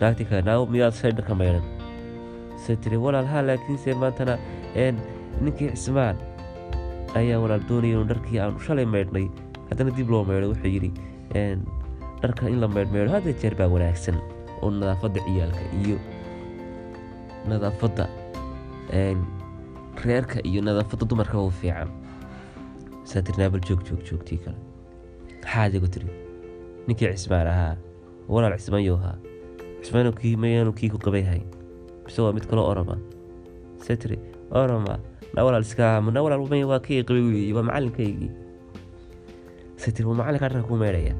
naagtii 0.00 0.26
kale 0.30 0.42
naa 0.48 0.64
miyaad 0.74 0.94
shaydha 1.00 1.22
ka 1.28 1.34
maydhan 1.40 1.64
se 2.66 2.76
tiri 2.76 2.96
walaal 3.04 3.26
haa 3.32 3.42
laakiinse 3.48 3.94
maantana 3.94 4.34
ninkii 5.44 5.70
cismaan 5.74 6.16
ayaa 7.20 7.38
walaal 7.42 7.62
doonaya 7.68 7.92
inuu 7.94 8.06
dharkii 8.12 8.38
aanu 8.44 8.60
shalay 8.66 8.84
maydhnay. 8.94 9.26
Haddana 9.70 9.90
dib 9.96 10.10
loo 10.10 10.24
maydho 10.24 10.48
wuxuu 10.52 10.70
yidhi 10.74 10.90
dharka 12.22 12.48
in 12.52 12.60
la 12.60 12.68
maydhmaydho 12.68 13.12
hadda 13.16 13.32
jeer 13.42 13.54
baa 13.60 13.68
wanaagsan 13.74 14.16
oo 14.62 14.70
nadaafadda 14.70 15.20
ciyaalka 15.26 15.62
iyo 15.82 15.98
nadaafadda 17.50 18.04
reerka 20.04 20.38
iyo 20.50 20.60
nadaafadda 20.62 21.06
dumarka 21.10 21.38
u 21.40 21.50
fiican. 21.50 21.88
Saa 23.04 23.22
joog 23.68 23.80
joog 23.88 24.02
joogtii 24.10 24.38
kale. 24.44 24.56
Maxaad 25.42 25.72
tiri 25.94 26.08
ninkii 26.86 27.12
cismaan 27.14 27.46
ahaa 27.46 27.76
walaal 28.28 28.58
cismaan 28.58 28.84
yow 28.84 28.96
ahaa. 28.96 29.16
Cismaan 29.82 30.12
kii 30.20 30.36
mayaanu 30.36 30.72
kii 30.72 30.90
ku 30.90 30.98
qabay 30.98 31.22
waa 32.24 32.32
mid 32.36 32.46
kaloo 32.50 32.66
oroma. 32.72 32.96
See 33.84 33.96
tiri 34.02 34.16
oroma 34.50 34.94
na 35.34 35.40
walaal 35.46 35.64
iska 35.68 36.00
na 36.14 36.20
walaal 36.24 36.44
maya 36.52 36.66
waa 36.72 36.80
kii 36.86 37.02
weeye 37.08 37.52
waa 37.56 37.62
macalinkaygii 37.68 38.30
see 39.80 39.92
tiri 39.94 40.06
waa 40.08 40.18
macalinka 40.20 40.48
dharka 40.48 40.68
ku 40.68 40.76
meedhaya. 40.82 41.14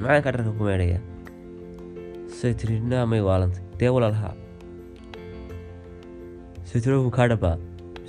Macalinka 0.00 0.30
dharka 0.34 0.52
ku 0.58 0.62
meedhaya. 0.68 0.98
See 2.38 2.54
tiri 2.54 2.80
naa 2.80 3.06
may 3.06 3.20
waalantay. 3.28 3.62
Dee 3.78 3.90
walaal 3.96 4.14
haa 4.22 4.34
kaa 7.16 7.28
dhabaa 7.32 7.56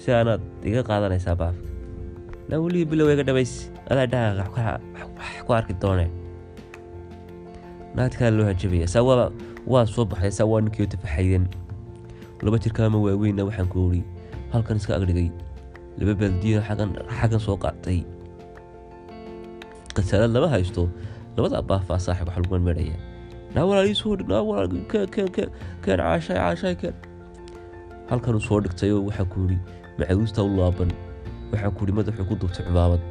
si 0.01 0.11
aanaad 0.15 0.41
iga 0.69 0.81
qaadanaysaa 0.89 1.35
baafka. 1.41 1.67
Na 2.49 2.55
weliga 2.63 2.89
bilow 2.91 3.07
iga 3.13 3.23
dhabays. 3.27 3.53
Adaa 3.91 4.07
dhaha 4.13 4.77
wax 5.17 5.43
ku 5.47 5.51
arki 5.57 5.73
doonee 5.83 6.09
naagti 7.95 8.17
kale 8.17 8.37
loo 8.37 8.45
hanjabaya 8.49 8.87
saa 8.87 9.03
waa 9.73 9.85
soo 9.85 10.05
baxday 10.05 10.31
saa 10.31 10.61
ninkii 10.61 10.87
tafaxaydan 10.93 11.45
laba 12.43 12.57
jirkaama 12.63 12.97
waaweynna 13.05 13.43
waxaan 13.47 13.67
ku 13.73 13.87
ori 13.87 14.01
halkan 14.51 14.77
iska 14.77 14.95
agdhigay. 14.97 15.29
Laba 15.97 16.13
baaldiyana 16.19 16.87
xaggan 17.19 17.39
soo 17.39 17.55
qaatay. 17.63 17.99
Qasaalad 19.95 20.31
lama 20.35 20.49
haysto 20.53 20.89
labada 21.37 21.61
baafaa 21.61 21.99
saaxib 22.05 22.27
wax 22.27 22.37
lagu 22.43 22.59
meedhaya 22.67 22.97
naa 23.55 23.65
walaal 23.69 23.87
ii 23.87 23.95
soo 24.01 24.15
dhig 24.17 24.27
naa 24.33 24.41
walaal 24.49 24.67
keen 24.91 25.07
keen 25.15 25.29
keen 25.35 25.49
keen 25.85 25.97
caashay 26.03 26.37
caashay 26.37 26.75
keen. 26.81 26.95
Halkanuu 28.09 28.41
soo 28.47 28.59
dhigtayoo 28.65 29.01
waxaa 29.07 29.25
ku 29.33 29.39
yidhi 29.45 29.57
macawiista 29.99 30.43
u 30.43 30.49
laaban. 30.57 30.91
Waxaa 31.51 31.71
ku 31.77 31.79
yidhi 31.85 31.93
madaxuu 31.99 32.25
ku 32.29 32.35
duubtay 32.41 32.65
cimaamad 32.65 33.01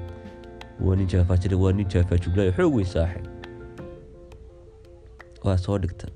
waa 0.84 0.96
nin 0.98 1.06
jaafaajira 1.14 1.56
waa 1.64 1.72
nin 1.78 1.86
jaafaajuglayo 1.94 2.52
xoog 2.58 2.74
weyn 2.78 2.90
saaxib 2.94 3.24
waa 5.44 5.56
soo 5.64 5.78
dhigta 5.82 6.06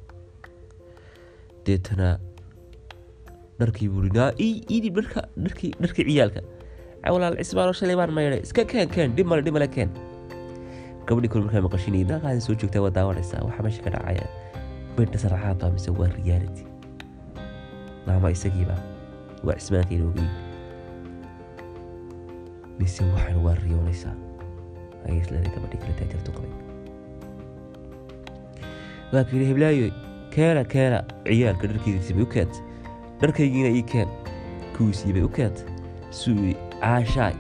deetana 1.67 2.09
dharkii 3.61 3.89
buu 3.89 4.05
iidib 4.47 4.97
dharkii 5.01 6.05
ciyaalka. 6.09 6.41
Walaal 7.15 7.37
cismaanoo 7.43 7.73
shalay 7.79 7.97
baan 8.01 8.13
maydhay 8.19 8.41
iska 8.47 8.65
keen 8.71 8.89
keen 8.95 9.15
dhib 9.17 9.27
male 9.31 9.43
dhib 9.47 9.55
male 9.59 9.69
keen. 9.77 9.91
Gabadhii 11.07 11.31
kale 11.33 11.45
markaa 11.47 11.63
maqashinayay 11.67 12.07
naaqaadi 12.11 12.41
soo 12.47 12.55
joogtaa 12.61 12.83
waa 12.87 12.91
daawanaysaa 12.99 13.43
waxaa 13.47 13.65
meesha 13.67 13.83
ka 13.87 13.91
dhacaya 13.95 14.27
bedha 14.97 15.19
sarcaad 15.25 15.63
mise 15.77 15.91
waa 16.01 16.11
reality. 16.19 16.65
Naama 18.07 18.31
isagiiba 18.37 18.77
waa 19.47 19.57
cismaanka 19.61 19.95
inoogeyn 19.99 20.31
mise 22.79 23.03
waxaan 23.15 23.39
waa 23.47 23.55
riyoonaysaa 23.65 24.15
ayay 25.07 25.21
isleeday 25.23 25.53
gabadhii 25.57 25.81
kale 25.83 25.95
taajirtu 26.01 26.31
qabay 26.37 26.53
waa 29.13 29.25
yidhi 29.33 29.47
heblaayo 29.51 29.89
keena 30.35 30.63
keena 30.75 30.99
ciyaalka 31.27 31.67
dharkiisiibay 31.71 32.23
u 32.27 32.29
keenta 32.35 32.59
dharkaygiina 33.21 33.71
ii 33.79 33.83
keen 33.93 34.09
kuwiisiibay 34.77 35.23
u 35.29 35.31
keenta 35.39 35.63
suuyi 36.21 36.57
caashaay 36.81 37.35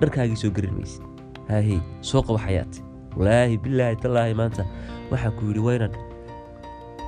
dharkaagii 0.00 0.36
soo 0.42 0.50
garin 0.56 0.74
maysid 0.78 1.02
haahey 1.48 1.80
soo 2.10 2.22
qaba 2.22 2.38
xayaati 2.46 2.82
walaahi 3.16 3.58
bilaahi 3.64 3.96
tallaahi 4.04 4.34
maanta 4.40 4.64
waxaa 5.10 5.30
ku 5.36 5.46
yidhi 5.50 5.60
waynan. 5.68 5.92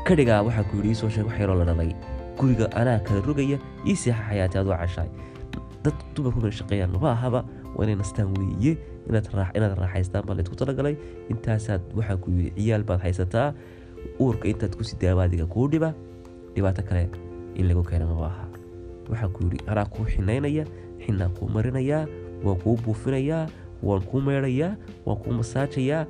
Ka 0.07 0.15
dhigaa 0.19 0.43
waxaa 0.47 0.65
ku 0.71 0.77
yidhi 0.77 0.89
ii 0.93 0.99
soo 1.01 1.11
sheeg 1.15 1.27
wax 1.29 1.41
yaroo 1.41 1.59
la 1.61 1.65
dhalay. 1.69 1.93
Guriga 2.39 2.67
anaa 2.81 2.99
kala 3.05 3.21
rogaya 3.27 3.59
ii 3.87 3.97
seexa 4.03 4.23
xayaati 4.29 4.59
adoo 4.59 4.77
cashaay 4.83 5.09
dad 5.85 5.97
dumarku 6.15 6.51
shaqeeyaan 6.61 6.97
ma 7.03 7.13
ahaba 7.13 7.45
waa 7.77 7.85
inay 7.85 7.97
nastaan 8.01 8.33
weeye 8.39 8.73
inaad 9.11 9.27
raax 9.39 9.51
inaad 9.59 9.75
raaxaystaan 9.83 10.25
baa 10.27 10.37
laydku 10.39 10.57
talagalay. 10.63 10.95
Intaasaad 11.33 11.83
waxaa 11.99 12.17
ku 12.23 12.31
yidhi 12.37 12.51
ciyaal 12.57 12.85
baad 12.89 13.01
haysataa. 13.07 13.49
Uurka 14.21 14.49
intaad 14.53 14.75
ku 14.79 14.85
sidaaba 14.91 15.27
adiga 15.29 15.47
kuu 15.47 15.67
dhiba. 15.73 15.91
Dhibaato 16.55 16.83
kale 16.89 17.09
in 17.55 17.69
lagu 17.69 17.83
keena 17.91 18.07
ma 18.07 18.27
aha 18.31 18.47
waxaa 19.11 19.29
ku 19.35 19.45
yidhi 19.47 19.59
anaa 19.67 19.87
kuu 19.95 20.07
xinaynaya 20.13 20.65
xinaan 21.03 21.33
kuu 21.39 21.49
marinayaa 21.55 22.07
waan 22.45 22.59
kuu 22.63 22.77
buufinayaa 22.85 23.47
waan 23.83 24.03
kuu 24.11 24.21
meedhayaa 24.27 24.73
waan 25.07 25.19
kuu 25.23 25.33
masaajayaa 25.41 26.07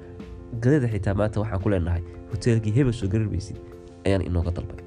gadada 0.62 0.88
xitaa 0.92 1.14
maanta 1.20 1.40
waxaan 1.42 1.62
ku 1.62 1.68
leenahay 1.72 2.02
hoteelkii 2.32 2.74
hebel 2.76 2.92
soo 2.92 3.08
maysid 3.08 3.56
ayaan 4.06 4.22
inooga 4.28 4.50
dalbay. 4.56 4.84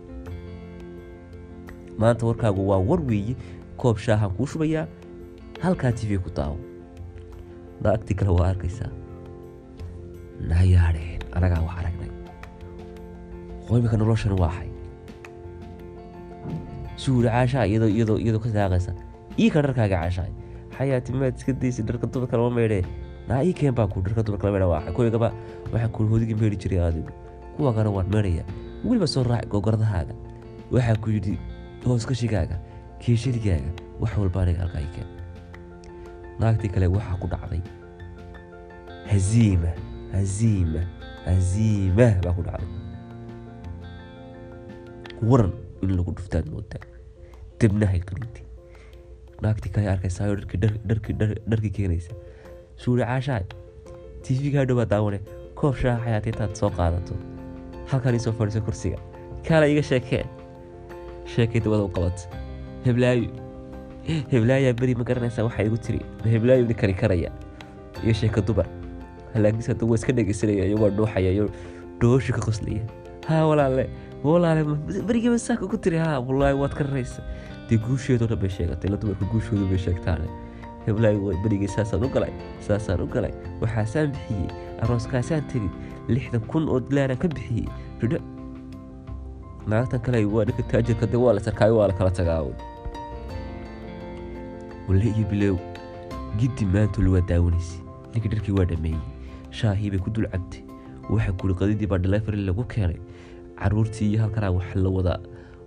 Maanta 1.97 2.25
warkaagu 2.25 2.67
waa 2.69 2.81
war 2.89 3.01
weeye 3.01 3.35
koob 3.77 3.97
shaahaan 3.97 4.31
kuu 4.37 4.47
shubayaa 4.47 4.87
halkaa 5.61 5.91
tv 5.91 6.17
ku 6.17 6.29
daawo 6.29 6.57
naagtii 7.83 8.15
kale 8.19 8.31
waa 8.39 8.49
arkaysaa. 8.53 8.91
Nayaadheen 10.49 11.21
anagaa 11.37 11.61
wax 11.67 11.75
aragnay. 11.81 12.11
Qoymika 13.67 13.97
noloshan 14.01 14.35
waa 14.43 14.51
xay 14.57 14.69
suuri 17.03 17.27
caashaa 17.33 17.65
iyadoo 17.67 18.39
ka 18.43 18.49
saaqaysa 18.55 18.91
ii 19.39 19.49
ka 19.53 19.59
dharkaaga 19.65 19.97
caashaay 20.01 20.31
xayaati 20.77 21.11
maad 21.21 21.35
iska 21.39 21.53
daysa 21.61 21.81
dharka 21.87 22.07
dumarka 22.13 22.37
lama 22.37 22.51
meydhee 22.57 22.83
naa 23.29 23.39
ii 23.47 23.53
keen 23.59 23.73
baa 23.79 23.87
ku 23.93 24.01
dharka 24.05 24.23
dumarka 24.27 24.45
la 24.47 24.53
meedha 24.55 24.67
waa 24.73 24.91
kuwigaba 24.97 25.29
waxaa 25.73 25.89
ku 25.95 26.05
hodigii 26.11 26.37
meedhi 26.41 26.57
jiray 26.65 26.79
adigu 26.87 27.11
kuwa 27.57 27.73
kana 27.73 27.89
waan 27.95 28.07
meedhaya. 28.15 28.43
Weliba 28.85 29.07
soo 29.07 29.23
raaci 29.29 29.47
gogoradahaaga 29.53 30.13
waxaa 30.75 30.95
ku 31.03 31.09
yidhi 31.15 31.33
hooskashigaaga 31.87 32.57
keeshadigaaga 33.01 33.71
wax 34.01 34.11
walba 34.21 34.39
aniga 34.43 34.59
halkaa 34.63 34.81
ii 34.85 34.91
keen 34.95 35.09
naagtii 36.39 36.69
kale 36.75 36.87
waxaa 36.95 37.17
ku 37.21 37.27
dhacday. 37.33 37.61
Haziima 39.11 39.71
haziima 40.13 40.81
haziima 41.25 42.07
baa 42.23 42.33
ku 42.37 42.41
dhacday. 42.47 42.71
Waran 45.29 45.53
in 45.83 45.91
lagu 45.97 46.11
dhuftaad 46.17 46.47
moodaa 46.53 46.83
debnahay 47.59 47.99
qaniintay 48.09 48.45
naagtii 49.45 49.71
kale 49.75 49.87
arkaysaayoo 49.95 50.37
dharkii 51.51 51.71
keenaysa. 51.77 52.13
Suuri 52.81 53.03
caashaay 53.03 53.43
dhowaa 54.69 54.85
daawane 54.95 55.19
koob 55.59 55.75
shaaxa 55.81 56.03
xayaat 56.05 56.25
intaad 56.31 56.53
soo 56.61 56.69
qaadato. 56.79 57.13
Halkan 57.91 58.15
isoo 58.15 58.33
fadhiiso 58.39 58.61
kursiga. 58.67 58.97
Kaala 59.47 59.67
iga 59.67 59.83
sheekee 59.91 60.23
sheekay 61.35 61.61
dawada 61.65 61.83
u 61.83 61.89
qabata 61.95 62.23
heblaayo 62.85 63.29
heblaayaa 64.07 64.73
beri 64.79 64.95
ma 64.95 65.03
garanaysaa 65.03 65.43
waxaa 65.47 65.65
igu 65.69 65.77
tiri. 65.77 65.99
Heblaayo 66.33 66.65
ni 66.67 66.73
kari 66.73 66.93
karaya 66.93 67.31
iyo 68.03 68.13
sheeka 68.13 68.41
dumar 68.41 68.67
halaagiis 69.33 69.67
hadda 69.71 69.85
waa 69.87 69.95
iska 69.95 70.13
dhegeysanaya 70.13 70.65
iyagoo 70.65 70.89
dhuuxaya 70.89 71.31
iyo 71.31 71.49
dhoosha 72.01 72.33
ka 72.33 72.41
qoslaya. 72.41 72.83
Haa 73.27 73.45
walaale 73.47 73.89
walaale 74.23 74.63
berigiiba 75.07 75.39
saaka 75.39 75.67
ku 75.67 75.77
tiri? 75.77 75.97
Haa 75.97 76.19
wallaahi 76.19 76.55
waad 76.59 76.73
ka 76.75 76.83
raraysa 76.83 77.23
dee 77.69 77.77
guusheedoo 77.79 78.27
dhan 78.27 78.39
bay 78.43 78.49
sheegatay 78.49 78.91
la 78.91 78.97
dumarka 78.97 79.25
guushoodu 79.31 79.65
bay 79.71 79.77
sheegtaane. 79.79 80.27
Heblaayo 80.85 81.31
berigii 81.43 81.71
saasaan 81.71 82.03
u 82.03 82.09
galay 82.11 82.33
saasaan 82.67 83.01
u 83.01 83.07
galay. 83.07 83.31
Waxaasaan 83.63 84.11
bixiyey 84.11 84.51
arooskaasaan 84.83 85.47
tegi 85.47 85.69
lixdan 86.11 86.43
kun 86.51 86.67
oo 86.67 86.79
dilaaraan 86.83 87.17
ka 87.23 87.27
bixiyey. 87.31 87.67
Ridho 88.03 88.19
naagtan 89.71 89.99
kale 90.03 90.25
waa 90.27 90.43
dhanka 90.43 90.63
taajirka 90.71 91.07
de 91.07 91.17
waa 91.17 91.33
la 91.39 91.39
sarkaayo 91.39 91.77
waa 91.79 91.87
la 91.87 91.93
kala 91.95 92.11
tagaawo 92.11 92.51
walle 94.87 95.05
iyo 95.15 95.25
bilow 95.31 95.55
giddi 96.39 96.65
maantol 96.65 97.07
waa 97.13 97.21
daawanaysa 97.21 97.77
ninkii 98.13 98.29
dharkii 98.33 98.55
waa 98.57 98.65
dhameeyey. 98.65 98.99
Shaahii 99.53 99.89
bay 99.93 99.99
ku 99.99 100.09
dul 100.09 100.25
cabtay. 100.33 100.63
Waxa 101.09 101.31
kuri 101.39 101.53
qadidii 101.53 101.87
baa 101.91 101.97
dhalefari 101.97 102.41
lagu 102.45 102.63
keenay. 102.65 102.97
Caruurtii 103.59 104.09
iyo 104.13 104.21
halkanaa 104.21 104.51
wax 104.51 104.75
la 104.75 104.89
wadaa. 104.89 105.19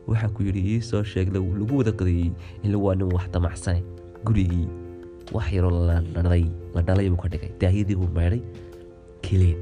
Waxaa 0.06 0.28
ku 0.34 0.42
yidhi 0.42 0.80
soo 0.82 1.02
sheeg 1.02 1.32
lagu 1.34 1.78
wada 1.78 1.92
qadeeyey 1.92 2.30
in 2.62 2.74
waa 2.74 2.94
nin 2.94 3.12
wax 3.12 3.30
damacsane 3.30 3.82
gurigii 4.24 4.68
wax 5.32 5.52
yaroo 5.52 5.70
la 5.86 6.00
dhalay 6.14 6.44
la 6.74 6.82
dhalay 6.82 7.08
buu 7.10 7.16
ka 7.22 7.28
dhigay. 7.28 7.50
Daahiyadii 7.60 7.96
buu 7.96 8.10
meedhay 8.18 8.42
keleen 9.22 9.58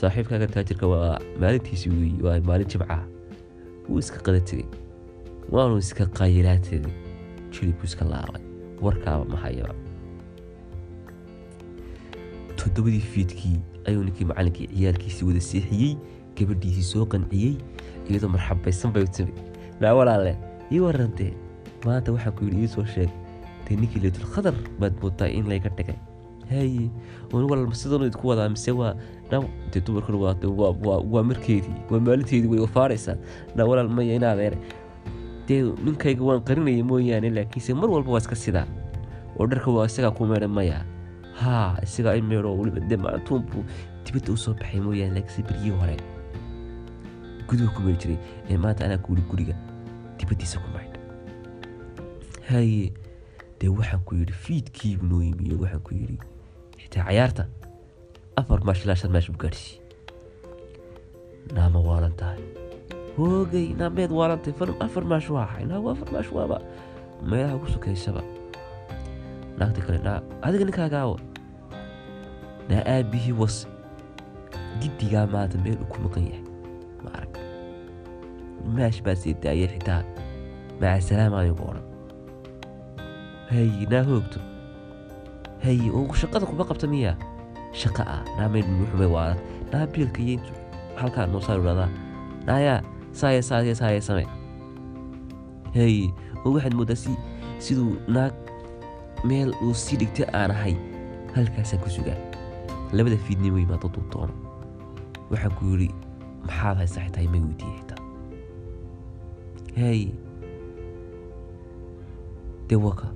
saaxiibkaaga 0.00 0.46
taajirka 0.46 0.86
waa 0.86 1.18
maalintiisii 1.40 1.90
weeye 1.90 2.22
waa 2.26 2.40
maalin 2.40 2.66
jimcaha 2.74 3.02
wuu 3.88 3.98
iska 3.98 4.18
qada 4.26 4.40
tegey. 4.40 4.66
Waanu 5.50 5.78
iska 5.82 6.06
qayilaa 6.06 6.58
iska 7.84 8.04
laabay 8.04 8.42
warkaaba 8.80 9.24
mahayaba 9.24 9.74
toddobadii 12.56 13.00
fiidkii 13.00 13.58
ayuu 13.86 14.04
ninkii 14.04 14.24
macallinkii 14.24 14.66
ciyaalkiisii 14.66 15.24
wada 15.26 15.40
seexiyey 15.40 15.96
gabadhiisii 16.38 16.82
soo 16.82 17.06
qanciyey 17.06 17.54
iyadoo 18.08 18.28
marxabaysan 18.28 18.92
bay 18.92 19.04
timi 19.06 19.32
naa 19.80 19.94
walaale 19.94 20.36
ii 20.72 20.80
warantee 20.80 21.32
maanta 21.84 22.12
waxaa 22.12 22.30
ku 22.36 22.44
yidhi 22.44 22.62
ii 22.62 22.68
soo 22.68 22.84
sheeg 22.84 23.10
dee 23.68 23.76
ninkii 23.76 24.00
leetul 24.02 24.26
khadar 24.34 24.54
baad 24.80 24.94
moodaa 25.02 25.28
in 25.28 25.48
layga 25.48 25.68
dhigay? 25.76 25.96
Haye 26.50 26.90
walaal 27.32 27.72
sidanu 27.74 28.06
idinku 28.06 28.28
wadaa 28.28 28.48
mise 28.48 28.70
waa 28.74 28.94
na 29.30 29.40
dee 29.72 29.80
dumarkan 29.86 30.14
waa 31.12 31.22
markeedii 31.22 31.78
waa 31.90 32.00
maalinteedii 32.00 32.48
way 32.50 32.60
wafaaraysaa 32.60 33.16
na 33.56 33.64
walaal 33.64 33.88
maya 33.88 34.14
in 34.14 34.24
adeere 34.24 34.58
dee 35.50 35.62
ninkayga 35.84 36.22
waan 36.30 36.42
qarinaya 36.48 36.84
mooyaane 36.90 37.30
laakiinse 37.36 37.74
mar 37.82 37.90
walba 37.90 38.10
waa 38.14 38.22
iska 38.22 38.36
sidaa. 38.44 38.66
Oo 39.38 39.46
dharka 39.50 39.70
waa 39.76 39.86
isagaa 39.90 40.10
ku 40.14 40.26
meedha 40.30 40.48
maya. 40.48 40.78
Haa 41.40 41.78
isagaa 41.82 42.14
i 42.20 42.22
meedho 42.22 42.54
weliba 42.58 42.80
dee 42.90 42.96
maantuunbuu 43.04 43.64
dibadda 44.06 44.32
u 44.32 44.36
soo 44.44 44.54
baxay 44.60 44.80
mooyaane 44.86 45.14
laakiinse 45.18 45.42
beryihii 45.48 45.76
hore. 45.80 45.96
Guduhu 47.48 47.70
ku 47.74 47.80
meedhi 47.82 47.98
jiray 48.02 48.18
ee 48.50 48.56
maanta 48.64 48.84
anaa 48.86 48.98
kuuli 49.06 49.22
guriga 49.30 49.54
dibaddiisa 50.18 50.58
ku 50.62 50.68
maydha 50.74 50.98
haye 52.50 52.92
dee 53.60 53.68
waxaan 53.78 54.02
ku 54.06 54.14
yidhi 54.20 54.32
fiidkiibu 54.44 55.06
noo 55.10 55.22
yimiyo 55.26 55.58
waxaan 55.62 55.82
ku 55.88 55.94
yidhi 55.98 56.18
xitaa 56.82 57.04
cayaarta 57.08 57.46
afar 58.42 58.60
maash 58.68 58.84
ilaa 58.84 58.94
shan 59.02 59.10
maash 59.16 59.28
buu 59.32 59.40
gaadhsiiyey. 59.42 59.82
Naama 61.54 61.80
waalan 61.88 62.14
tahay 62.20 62.38
hoogay 63.20 63.66
naameed 63.80 64.10
waalantay 64.18 64.54
afar 64.84 65.04
maash 65.04 65.28
waa 65.34 65.44
ahay 65.48 65.64
naa 65.70 65.80
afar 65.92 66.08
maash 66.12 66.30
waaba. 66.36 66.58
Meelaha 67.28 67.56
ugu 67.56 67.68
sokaysaba 67.74 68.22
naagta 69.58 69.80
kale 69.86 69.98
naa 70.06 70.18
adiga 70.46 70.64
ninkaagaawa 70.64 71.16
naa 72.70 72.82
aabihii 72.94 73.36
was. 73.40 73.56
Giddigaa 74.80 75.26
maanta 75.32 75.58
meel 75.64 75.76
uu 75.82 75.88
ku 75.92 75.98
maqan 76.04 76.24
yahay. 76.30 76.44
Ma 77.04 77.10
maash 78.76 79.02
baa 79.04 79.14
sii 79.22 79.34
daayay 79.42 79.68
xitaa. 79.74 80.02
Maca 80.80 81.00
salaam 81.08 81.34
adigu 81.36 81.64
odhan. 81.70 81.84
Haye 83.50 83.84
naa 83.92 84.04
hoogto. 84.08 84.38
Haye 85.64 85.90
oo 85.92 86.08
shaqada 86.20 86.46
kuma 86.48 86.64
qabta 86.64 86.86
miyaa? 86.88 87.16
Shaqa 87.80 88.02
ah 88.14 88.22
naamay 88.38 88.62
nuuxumay 88.66 89.10
waalan 89.14 89.38
naa 89.72 89.86
biilka 89.92 90.20
iyo 90.22 90.40
halkaa 90.96 91.26
noosaa 91.26 91.56
idhahdaa 91.60 91.90
naayaa 92.46 92.80
haye 95.74 96.10
oo 96.44 96.52
waxaad 96.54 96.74
moodaa 96.78 96.96
si 97.02 97.10
siduu 97.58 97.96
naag 98.08 98.32
meel 99.28 99.50
uu 99.62 99.74
sii 99.74 99.96
dhigtay 100.00 100.26
aan 100.32 100.50
ahay. 100.50 100.74
Halkaasaa 101.34 101.78
ku 101.82 101.90
sugaa. 101.96 102.16
Labada 102.92 103.16
fiidnimo 103.26 103.58
yimaado 103.62 103.88
duu 103.94 104.02
doono 104.12 104.34
waxaan 105.30 105.54
ku 105.58 105.64
yidhi 105.72 105.88
maxaad 106.46 106.76
haysaa 106.82 107.04
xitaa 107.06 107.22
ima 107.28 107.38
weydiiyey 107.46 107.76
xitaa. 107.78 108.00
Haye 109.78 110.08
dee 112.68 112.80
waka 112.86 113.08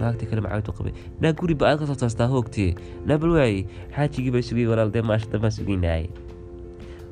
naagtii 0.00 0.26
kale 0.28 0.40
macaawintu 0.44 0.72
qabay. 0.76 0.92
Naa 1.20 1.32
guri 1.38 1.54
ba 1.54 1.68
aad 1.70 1.78
ka 1.80 1.86
soo 1.86 1.96
toostaa 2.02 2.28
hoogtee 2.32 2.74
naa 3.06 3.16
waaye 3.36 3.64
xaajigii 3.94 4.32
baa 4.34 4.42
sugay 4.48 4.66
walaal 4.72 4.90
dee 4.94 5.02
maasha 5.12 5.30
dambaan 5.32 5.52
sugaynaaye. 5.58 6.08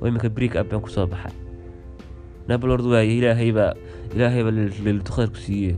Oo 0.00 0.08
iminka 0.08 0.28
briik 0.28 0.56
ab 0.56 0.68
ku 0.82 0.90
soo 0.90 1.06
baxay 1.06 1.32
naa 2.50 2.58
bal 2.58 2.70
ord 2.74 2.86
waaye 2.92 3.12
ilaahay 3.20 3.50
baa 3.58 3.72
ilaahay 4.14 4.42
baa 4.46 4.54
leelatu 4.58 5.12
khayr 5.16 5.30
ku 5.34 5.38
siiye 5.46 5.72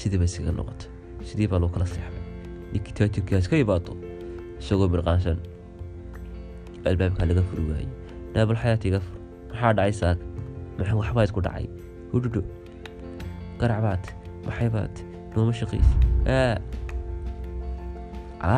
sidii 0.00 0.18
bay 0.22 0.28
noqotay. 0.58 0.88
Sidii 1.28 1.48
baa 1.50 1.60
loo 1.62 1.70
kala 1.74 1.86
seexday 1.86 2.24
ninkii 2.72 2.94
taajirkaas 2.98 3.46
ka 3.50 3.56
imaado 3.62 3.92
isagoo 4.60 4.88
mirqaansan 4.94 5.38
albaabkaa 6.90 7.26
laga 7.30 7.42
furi 7.50 7.62
waaye 7.70 7.88
naa 8.34 8.46
bal 8.50 8.58
xayaati 8.62 8.88
iga 8.90 9.00
fur. 9.06 9.16
Maxaa 9.50 9.72
dhacay 9.78 9.94
saaka 10.00 10.24
maxaa 10.78 10.96
waxbaa 11.00 11.24
isku 11.28 11.40
dhacay? 11.46 11.66
Hudhudho 12.12 12.42
garac 13.60 13.80
baad 13.86 14.94
nooma 15.34 15.52
shaqaysi 15.60 15.94
aa. 16.26 16.58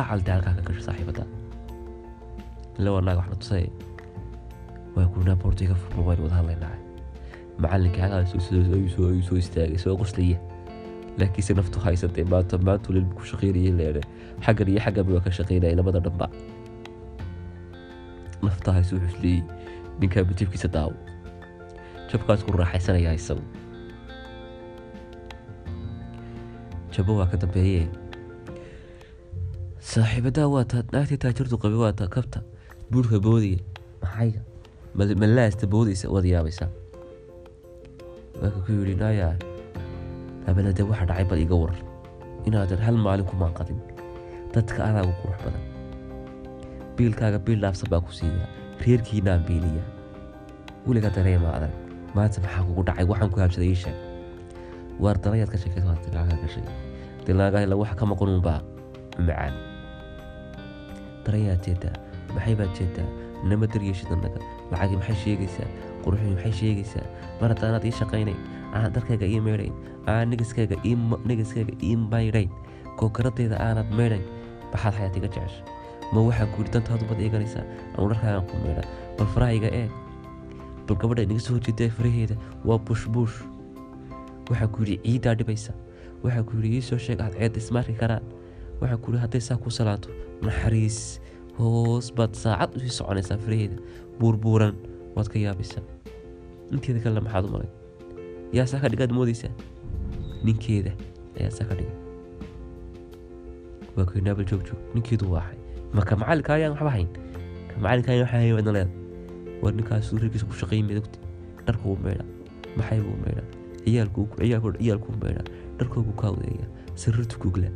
Halkaa 0.09 0.41
ka 0.45 0.51
gasho 0.67 0.81
saaxiibada. 0.87 1.23
Ila 2.79 2.89
wax 2.97 3.05
la 3.31 3.37
tusay 3.41 3.65
waa 4.95 5.07
kunaa 5.13 5.35
boorta 5.41 5.63
iga 5.65 5.75
furma 5.81 6.01
waynu 6.09 6.23
wada 6.27 6.35
hadlaynaa 6.39 6.75
macallinkii 7.63 8.01
halkaa 8.01 8.19
ayuu 8.23 9.21
soo 9.27 9.37
istaagay 9.43 9.77
soo 9.83 9.95
qoslaya 10.01 10.37
laakiinse 11.19 11.53
naftu 11.59 11.79
haysatay 11.85 12.23
maanta 12.33 12.57
maantu 12.67 12.93
lilba 12.95 13.13
ku 13.19 13.23
shaqaynayay 13.31 13.73
leene 13.79 14.01
xaggan 14.45 14.67
iyo 14.71 14.81
xagganba 14.85 15.11
waa 15.15 15.23
ka 15.27 15.31
shaqaynaya 15.37 15.75
labada 15.79 15.99
dhanba. 16.05 16.27
Nafta 18.43 18.69
hayse 18.75 18.91
wuxuu 18.95 19.09
isleeyey 19.11 19.41
ninkaa 19.99 20.23
bitiibkiisa 20.29 20.67
daawo. 20.75 20.93
Jabkaas 22.11 22.43
ku 22.47 22.51
raaxaysanayaa 22.61 23.15
isagu 23.19 23.43
jabo 26.95 27.11
waa 27.19 27.27
ka 27.31 27.37
dambeeye 27.41 27.83
saaxiibadaa 29.91 30.47
waa 30.53 30.63
taa 30.71 30.83
naagtii 30.93 31.17
taajirtu 31.25 31.57
qabi 31.63 31.77
waa 31.83 31.91
taa 31.99 32.07
kabta 32.15 32.39
buurka 32.91 33.19
boodaya 33.25 33.59
maxayga 34.01 34.41
malaasta 34.95 35.67
boodaysa 35.67 36.09
waad 36.13 36.25
yaabaysaa 36.33 36.69
waaka 38.41 38.59
ku 38.65 38.71
yidhi 38.79 38.95
naayaa 39.01 39.33
abalade 40.49 40.83
waxa 40.91 41.05
dhacay 41.09 41.25
bal 41.31 41.39
iga 41.45 41.55
warar 41.61 41.79
inaadan 42.47 42.81
hal 42.85 42.97
maalin 43.05 43.25
kumaan 43.31 43.53
qadin 43.59 43.79
dadka 44.55 44.79
adaagu 44.89 45.13
qurux 45.21 45.37
badan 45.45 45.63
biilkaaga 46.97 47.39
biil 47.45 47.59
dhaafsan 47.63 47.89
baa 47.93 48.01
ku 48.07 48.11
siiyaa 48.19 48.47
reerkiinaan 48.85 49.41
biiliyaa 49.47 49.87
weliga 50.87 51.09
dareema 51.17 51.49
adag 51.57 51.73
maanta 52.17 52.41
maxaa 52.43 52.63
kugu 52.67 52.81
dhacay 52.89 53.05
waxaan 53.11 53.29
ku 53.33 53.39
habsaday 53.43 53.71
ii 53.75 53.93
waar 55.03 55.17
dalayaad 55.23 55.49
ka 55.53 55.57
sheekaysa 55.63 55.87
waad 55.91 56.01
tilaaga 56.05 56.35
gashay 56.43 56.63
dee 57.25 57.33
naagaha 57.39 57.63
ila 57.67 57.75
waxa 57.81 57.95
ka 57.99 58.05
maqanunbaa 58.11 58.59
macaan 59.27 59.53
darayaad 61.25 61.61
jeedaa 61.67 61.95
maxay 62.35 62.55
baad 62.61 62.71
jeedaa 62.79 63.07
nama 63.49 63.65
daryeeshid 63.73 64.09
annaga 64.15 64.39
lacagii 64.71 64.97
maxay 65.01 65.17
sheegaysaa? 65.23 65.67
Quruxdii 66.03 66.33
maxay 66.35 66.53
sheegaysaa? 66.61 67.05
Mar 67.41 67.49
haddaanaad 67.53 67.85
ii 67.89 67.95
shaqaynayn 67.99 68.39
aan 68.77 68.93
darkayga 68.95 69.25
ii 69.25 69.41
meydhayn 69.47 69.73
aan 70.13 70.29
nigiskayga 70.33 70.77
ii 71.89 71.95
maydhayn 72.11 72.49
googaradayda 72.99 73.57
aanad 73.67 73.89
meydhayn 73.99 74.25
maxaad 74.73 74.93
xayaat 74.97 75.17
iga 75.21 75.29
jecesha 75.35 75.63
ma 76.13 76.21
waxaa 76.27 76.47
ku 76.53 76.61
yidhi 76.61 76.73
dantaadu 76.75 77.05
bad 77.09 77.19
eeganaysaa? 77.25 77.65
Anu 77.97 78.09
dharkaagan 78.13 78.45
ku 78.49 78.55
meydha 78.65 78.83
bal 79.17 79.27
farahayga 79.35 79.69
eeg. 79.81 79.91
Bal 80.87 80.97
gabadha 81.01 81.21
inaga 81.27 81.39
soo 81.45 81.53
horjeeda 81.57 81.89
faraheeda 81.97 82.35
waa 82.65 82.77
bush 82.87 83.05
bush. 83.15 83.37
Waxaa 84.49 84.67
ku 84.73 84.85
ciiddaa 84.89 85.35
dhibaysa 85.41 85.73
waxaa 86.23 86.43
ku 86.49 86.57
yidhi 86.63 86.81
sheeg 87.05 87.21
aad 87.21 87.33
ceedda 87.37 87.57
ismaarki 87.63 87.93
karaan. 88.01 88.23
Waxaa 88.81 88.97
ku 89.03 89.11
yidhi 89.13 89.57
ku 89.63 89.69
salaanto 89.79 90.09
naxariis 90.41 91.19
hoos 91.59 92.07
baad 92.17 92.33
saacad 92.43 92.75
u 92.77 92.79
sii 92.83 92.93
soconaysaa 92.99 93.37
faraheeda 93.45 93.77
buurbuuran 94.19 94.75
waad 95.15 95.27
ka 95.33 95.37
yaabaysaa 95.45 95.83
ninkeeda 96.71 96.99
kalena 97.03 97.21
maxaad 97.27 97.45
u 97.49 97.53
malay 97.55 97.69
yaa 98.57 98.67
saa 98.71 98.81
ka 98.83 98.87
dhigaad 98.91 99.11
moodaysaa? 99.17 99.53
Ninkeeda 100.45 100.91
ayaa 101.39 101.51
ka 101.69 101.75
dhigay. 101.79 101.97
Waa 103.95 104.05
kuyi 104.09 104.21
naabal 104.27 104.45
joog 104.51 104.63
joog. 104.67 104.79
Ninkeedu 104.95 105.31
waaxay. 105.33 105.57
Marka 105.93 106.15
macalinka 106.21 106.53
ayaan 106.55 106.73
waxba 106.77 106.91
hayn? 106.95 107.09
Ka 107.69 107.75
ayaan 108.13 108.23
waxaa 108.25 108.41
hayn 108.43 108.55
wadna 108.59 108.71
leeda 108.77 108.91
war 109.61 109.73
ninkaasuu 109.75 110.19
raggiisa 110.23 110.45
ku 110.47 110.55
shaqayn 110.61 110.85
midogti 110.87 111.19
dharkuu 111.67 111.95
meydha 112.03 112.23
maxay 112.79 112.99
buu 113.03 113.15
meydha 113.23 113.43
ciyaalkuu 113.83 115.15
meydha 115.23 115.43
dharkoogu 115.79 116.13
kaa 116.21 116.31
wadeeya 116.35 116.67
sirritu 117.01 117.39
kugla 117.43 117.69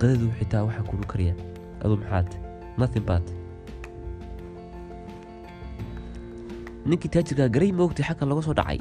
qadadu 0.00 0.30
xitaa 0.38 0.62
waxaa 0.68 0.86
kugu 0.90 1.06
kariya 1.12 1.34
adu 1.82 1.96
maxaad 2.02 2.28
nothing 2.78 3.04
bad. 3.06 3.22
Ninkii 6.86 7.10
taajirkaa 7.12 7.48
garay 7.54 7.72
moogtay 7.72 8.04
xagkan 8.08 8.28
laga 8.28 8.42
soo 8.46 8.54
dhacay. 8.56 8.80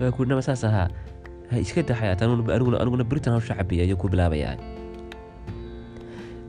Waa 0.00 0.12
ku 0.16 0.24
nama 0.24 0.42
saas 0.42 0.64
ahaa 0.64 0.88
ha 1.50 1.58
iska 1.60 1.82
daxayaat 1.84 2.22
aniguna 2.24 3.04
beritan 3.04 3.34
hawsha 3.36 3.54
cabiya 3.58 3.84
ayuu 3.84 3.98
ku 4.00 4.08
bilaabayaa. 4.08 4.56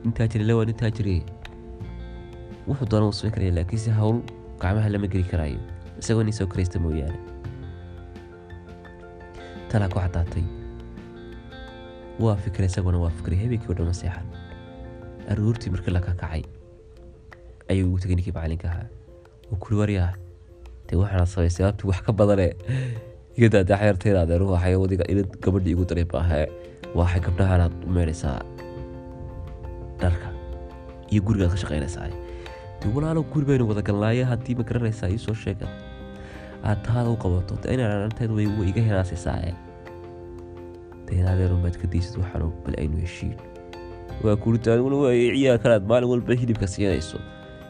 Nin 0.04 0.14
taajiri 0.18 0.46
lewa 0.48 0.66
nin 0.66 0.76
taajiri 0.82 1.18
wuxuu 2.68 2.88
doona 2.88 3.06
uu 3.10 3.16
samayn 3.18 3.34
karaya 3.36 3.52
laakiinse 3.58 3.92
hawl 3.92 4.24
gacmaha 4.62 4.90
lama 4.94 5.08
geli 5.12 5.26
karaayo. 5.34 5.60
Isagoo 6.00 6.24
nin 6.24 6.34
soo 6.34 6.48
karaysta 6.48 6.80
mooyaane. 6.80 7.20
Talaa 9.70 9.92
ku 9.92 10.00
caddaatay. 10.00 10.46
Waa 12.24 12.36
fikray 12.46 12.72
isaguna 12.72 12.98
waa 13.04 13.12
fikray 13.20 13.38
habeenkii 13.44 13.72
o 13.72 13.76
dhan 13.76 13.92
ma 13.92 13.96
aroortii 15.32 15.70
markii 15.74 15.94
la 15.98 16.02
kakacay 16.08 16.44
ayuu 17.72 17.88
ugu 17.90 18.00
tegay 18.04 18.16
ninkii 18.16 18.34
macalinka 18.38 18.68
ahaa 18.72 18.88
oo 19.52 19.56
kuri 19.64 19.76
waryaa 19.82 20.12
dee 20.90 20.98
waxaana 21.02 21.26
sabay 21.34 21.50
sababtii 21.58 21.88
wax 21.92 22.02
ka 22.08 22.12
badane 22.22 22.48
iga 23.38 23.48
daadaa 23.56 23.78
xeertayda 23.84 24.22
adeer 24.26 24.44
waxay 24.54 24.76
wadiga 24.84 25.06
ina 25.12 25.24
gabadhii 25.44 25.74
igu 25.76 25.86
daray 25.92 26.06
baahe 26.14 26.42
waxay 27.00 27.22
gabdhahanaad 27.28 27.74
u 27.88 27.94
meedhaysaa 27.98 28.40
dharka 30.02 30.28
iyo 31.12 31.22
gurigaad 31.28 31.52
ka 31.56 31.60
shaqaynaysaa 31.64 32.10
dee 32.82 32.90
walaalo 32.96 33.22
guri 33.34 33.46
baynu 33.50 33.68
wada 33.72 33.82
galnaaye 33.90 34.24
haddii 34.32 34.56
ma 34.60 34.64
garanaysaa 34.70 35.10
ii 35.14 35.18
soo 35.28 35.34
sheega. 35.44 35.68
Aad 36.70 36.80
taada 36.86 37.10
u 37.14 37.18
qabato 37.24 37.56
dee 37.64 37.74
inaan 37.78 38.04
anteed 38.08 38.32
way 38.38 38.48
iga 38.72 38.82
hinaasaysaa 38.88 39.38
dee 41.08 41.22
adeerun 41.34 41.62
baad 41.66 41.78
ka 41.82 41.88
daysid 41.94 42.16
waxaanu 42.22 42.48
bal 42.66 42.76
aynu 42.84 42.98
heshiin 43.06 43.36
waa 44.24 44.36
kuritaan 44.36 44.80
waay 44.82 45.32
ciyaalkanaad 45.36 45.84
maalin 45.90 46.10
walba 46.10 46.34
hilibka 46.34 46.68
siinayso. 46.68 47.18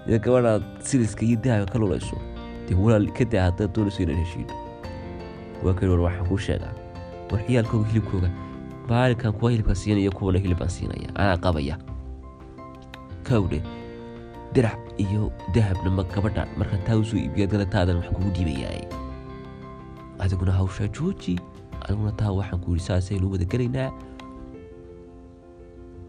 Iyo 0.08 0.20
gabadhaad 0.20 0.64
siliska 0.80 1.26
iyo 1.26 1.38
dahabka 1.44 1.74
ka 1.74 1.80
lulayso. 1.80 2.18
Dee 2.68 2.76
walaal 2.76 3.08
ka 3.18 3.26
daa 3.26 3.44
haddaad 3.50 3.72
doonayso 3.76 4.04
inaan 4.04 4.20
heshiin. 4.24 4.48
Waa 5.64 5.74
war 5.92 6.00
waxaan 6.08 6.28
kuu 6.28 6.38
sheegaa. 6.38 6.74
War 7.32 7.42
ciyaalkooga 7.48 7.88
hilibkooga 7.90 8.30
maalinkan 8.90 9.34
kuwa 9.34 9.52
hilibka 9.52 9.76
siinaya 9.76 10.12
kuwana 10.12 10.40
hilibaan 10.40 10.70
siinaya. 10.70 11.10
Anaa 11.16 11.38
qabaya. 11.38 11.78
Kawdhe 13.24 13.62
dirac 14.54 14.80
iyo 14.98 15.32
dahabna 15.56 15.90
ma 15.98 16.04
gabadha 16.04 16.44
marka 16.58 16.78
taa 16.86 16.98
u 17.00 17.06
soo 17.06 17.18
iibiya 17.18 17.48
galataadan 17.48 17.96
wax 18.04 18.10
kugu 18.12 18.30
dhiibayaay 18.36 18.84
adiguna 20.20 20.52
hawshaa 20.52 20.88
jooji 20.92 21.40
aniguna 21.88 22.12
taa 22.12 22.32
waxaan 22.36 22.60
ku 22.60 22.72
yidhi 22.76 22.84
saasaynu 22.88 23.32
wada 23.32 23.46
gelaynaa 23.46 23.92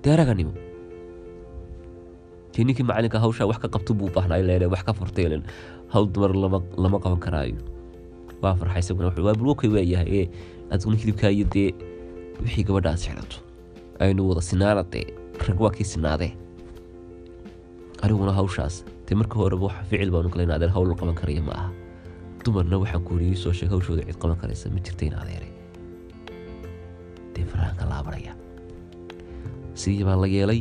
dee 0.02 0.14
raganimo 0.20 0.52
dee 2.54 2.64
ninkii 2.66 2.86
macalinka 2.88 3.18
hawshaa 3.24 3.46
wax 3.50 3.58
ka 3.64 3.68
qabto 3.74 3.92
buu 3.98 4.10
baahnaayo 4.16 4.44
leele 4.50 4.66
wax 4.74 4.82
ka 4.86 4.92
furtay 4.98 5.26
len 5.32 5.42
hawl 5.92 6.06
dumar 6.14 6.32
lama 6.82 6.98
qaban 7.04 7.20
karaayo. 7.24 7.56
Waa 8.42 8.54
wuxuu 8.58 9.24
waa 9.26 9.34
bulwakay 9.38 9.70
waayahay 9.74 10.08
ee 10.20 10.26
adiguna 10.72 10.96
hilibkaa 11.02 11.30
iyo 11.36 11.46
dee 11.54 11.70
wixii 12.42 12.64
gabadhaas 12.68 13.02
xirato 13.06 13.36
aynu 14.02 14.28
wada 14.28 14.42
sinaana 14.42 14.82
dee 14.92 15.06
rag 15.46 15.60
waa 15.60 15.70
kii 15.76 15.84
sinaadee 15.94 16.32
aniguna 18.02 18.32
hawshaas 18.38 18.84
dee 19.06 19.14
marka 19.20 19.34
horeba 19.38 19.64
waxa 19.70 19.82
ficil 19.90 20.10
baanu 20.14 20.28
galayna 20.34 20.54
adeer 20.58 20.72
hawl 20.74 20.90
qaban 21.00 21.14
karaya 21.20 21.42
ma 21.48 21.52
aha. 21.60 21.70
Dumarna 22.44 22.76
waxaan 22.82 23.02
ku 23.06 23.12
yidhi 23.22 23.36
soo 23.44 23.52
sheeg 23.58 23.70
hawshooda 23.70 24.02
cid 24.08 24.18
qaban 24.22 24.36
karaysa 24.42 24.66
ma 24.74 24.80
jirta 24.86 25.06
dee 27.34 27.44
farahanka 27.50 27.84
laabanaya 27.92 28.32
sidii 29.82 30.04
baa 30.08 30.16
la 30.22 30.28
yeelay 30.34 30.60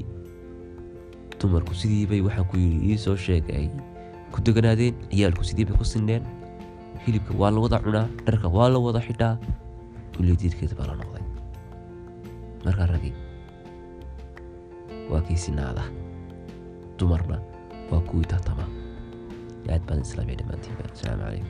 dumarku 1.40 1.74
sidii 1.82 2.06
bay 2.12 2.22
waxaan 2.28 2.48
ku 2.52 2.56
yidhi 2.62 2.78
ii 2.92 2.98
soo 3.06 3.16
sheegay. 3.26 3.66
Ku 4.32 4.38
deganaadeen 4.46 4.96
ciyaalku 5.12 5.44
sidii 5.50 5.66
bay 5.70 5.78
ku 5.82 5.86
sineen 5.94 6.24
hilibka 7.06 7.34
waa 7.42 7.52
la 7.56 7.60
wada 7.66 7.78
cunaa 7.86 8.08
dharka 8.26 8.48
waa 8.58 8.70
la 8.74 8.80
wada 8.86 9.02
xidhaa. 9.08 9.36
Uleediidkeeda 10.20 10.76
baa 10.80 10.88
la 10.92 10.96
noqday. 11.02 11.24
Markaa 12.66 12.88
ragi 12.94 13.12
waa 15.12 15.22
kii 15.28 15.40
sinaada 15.46 15.84
dumarna 17.00 17.38
waa 17.92 18.02
kuwii 18.10 18.28
tartama 18.32 18.66
aad 19.74 19.82
baan 19.88 20.02
islaamiya 20.06 20.38
dhammaantiinba 20.40 20.84
asalaamu 20.94 21.24
calaykum 21.26 21.50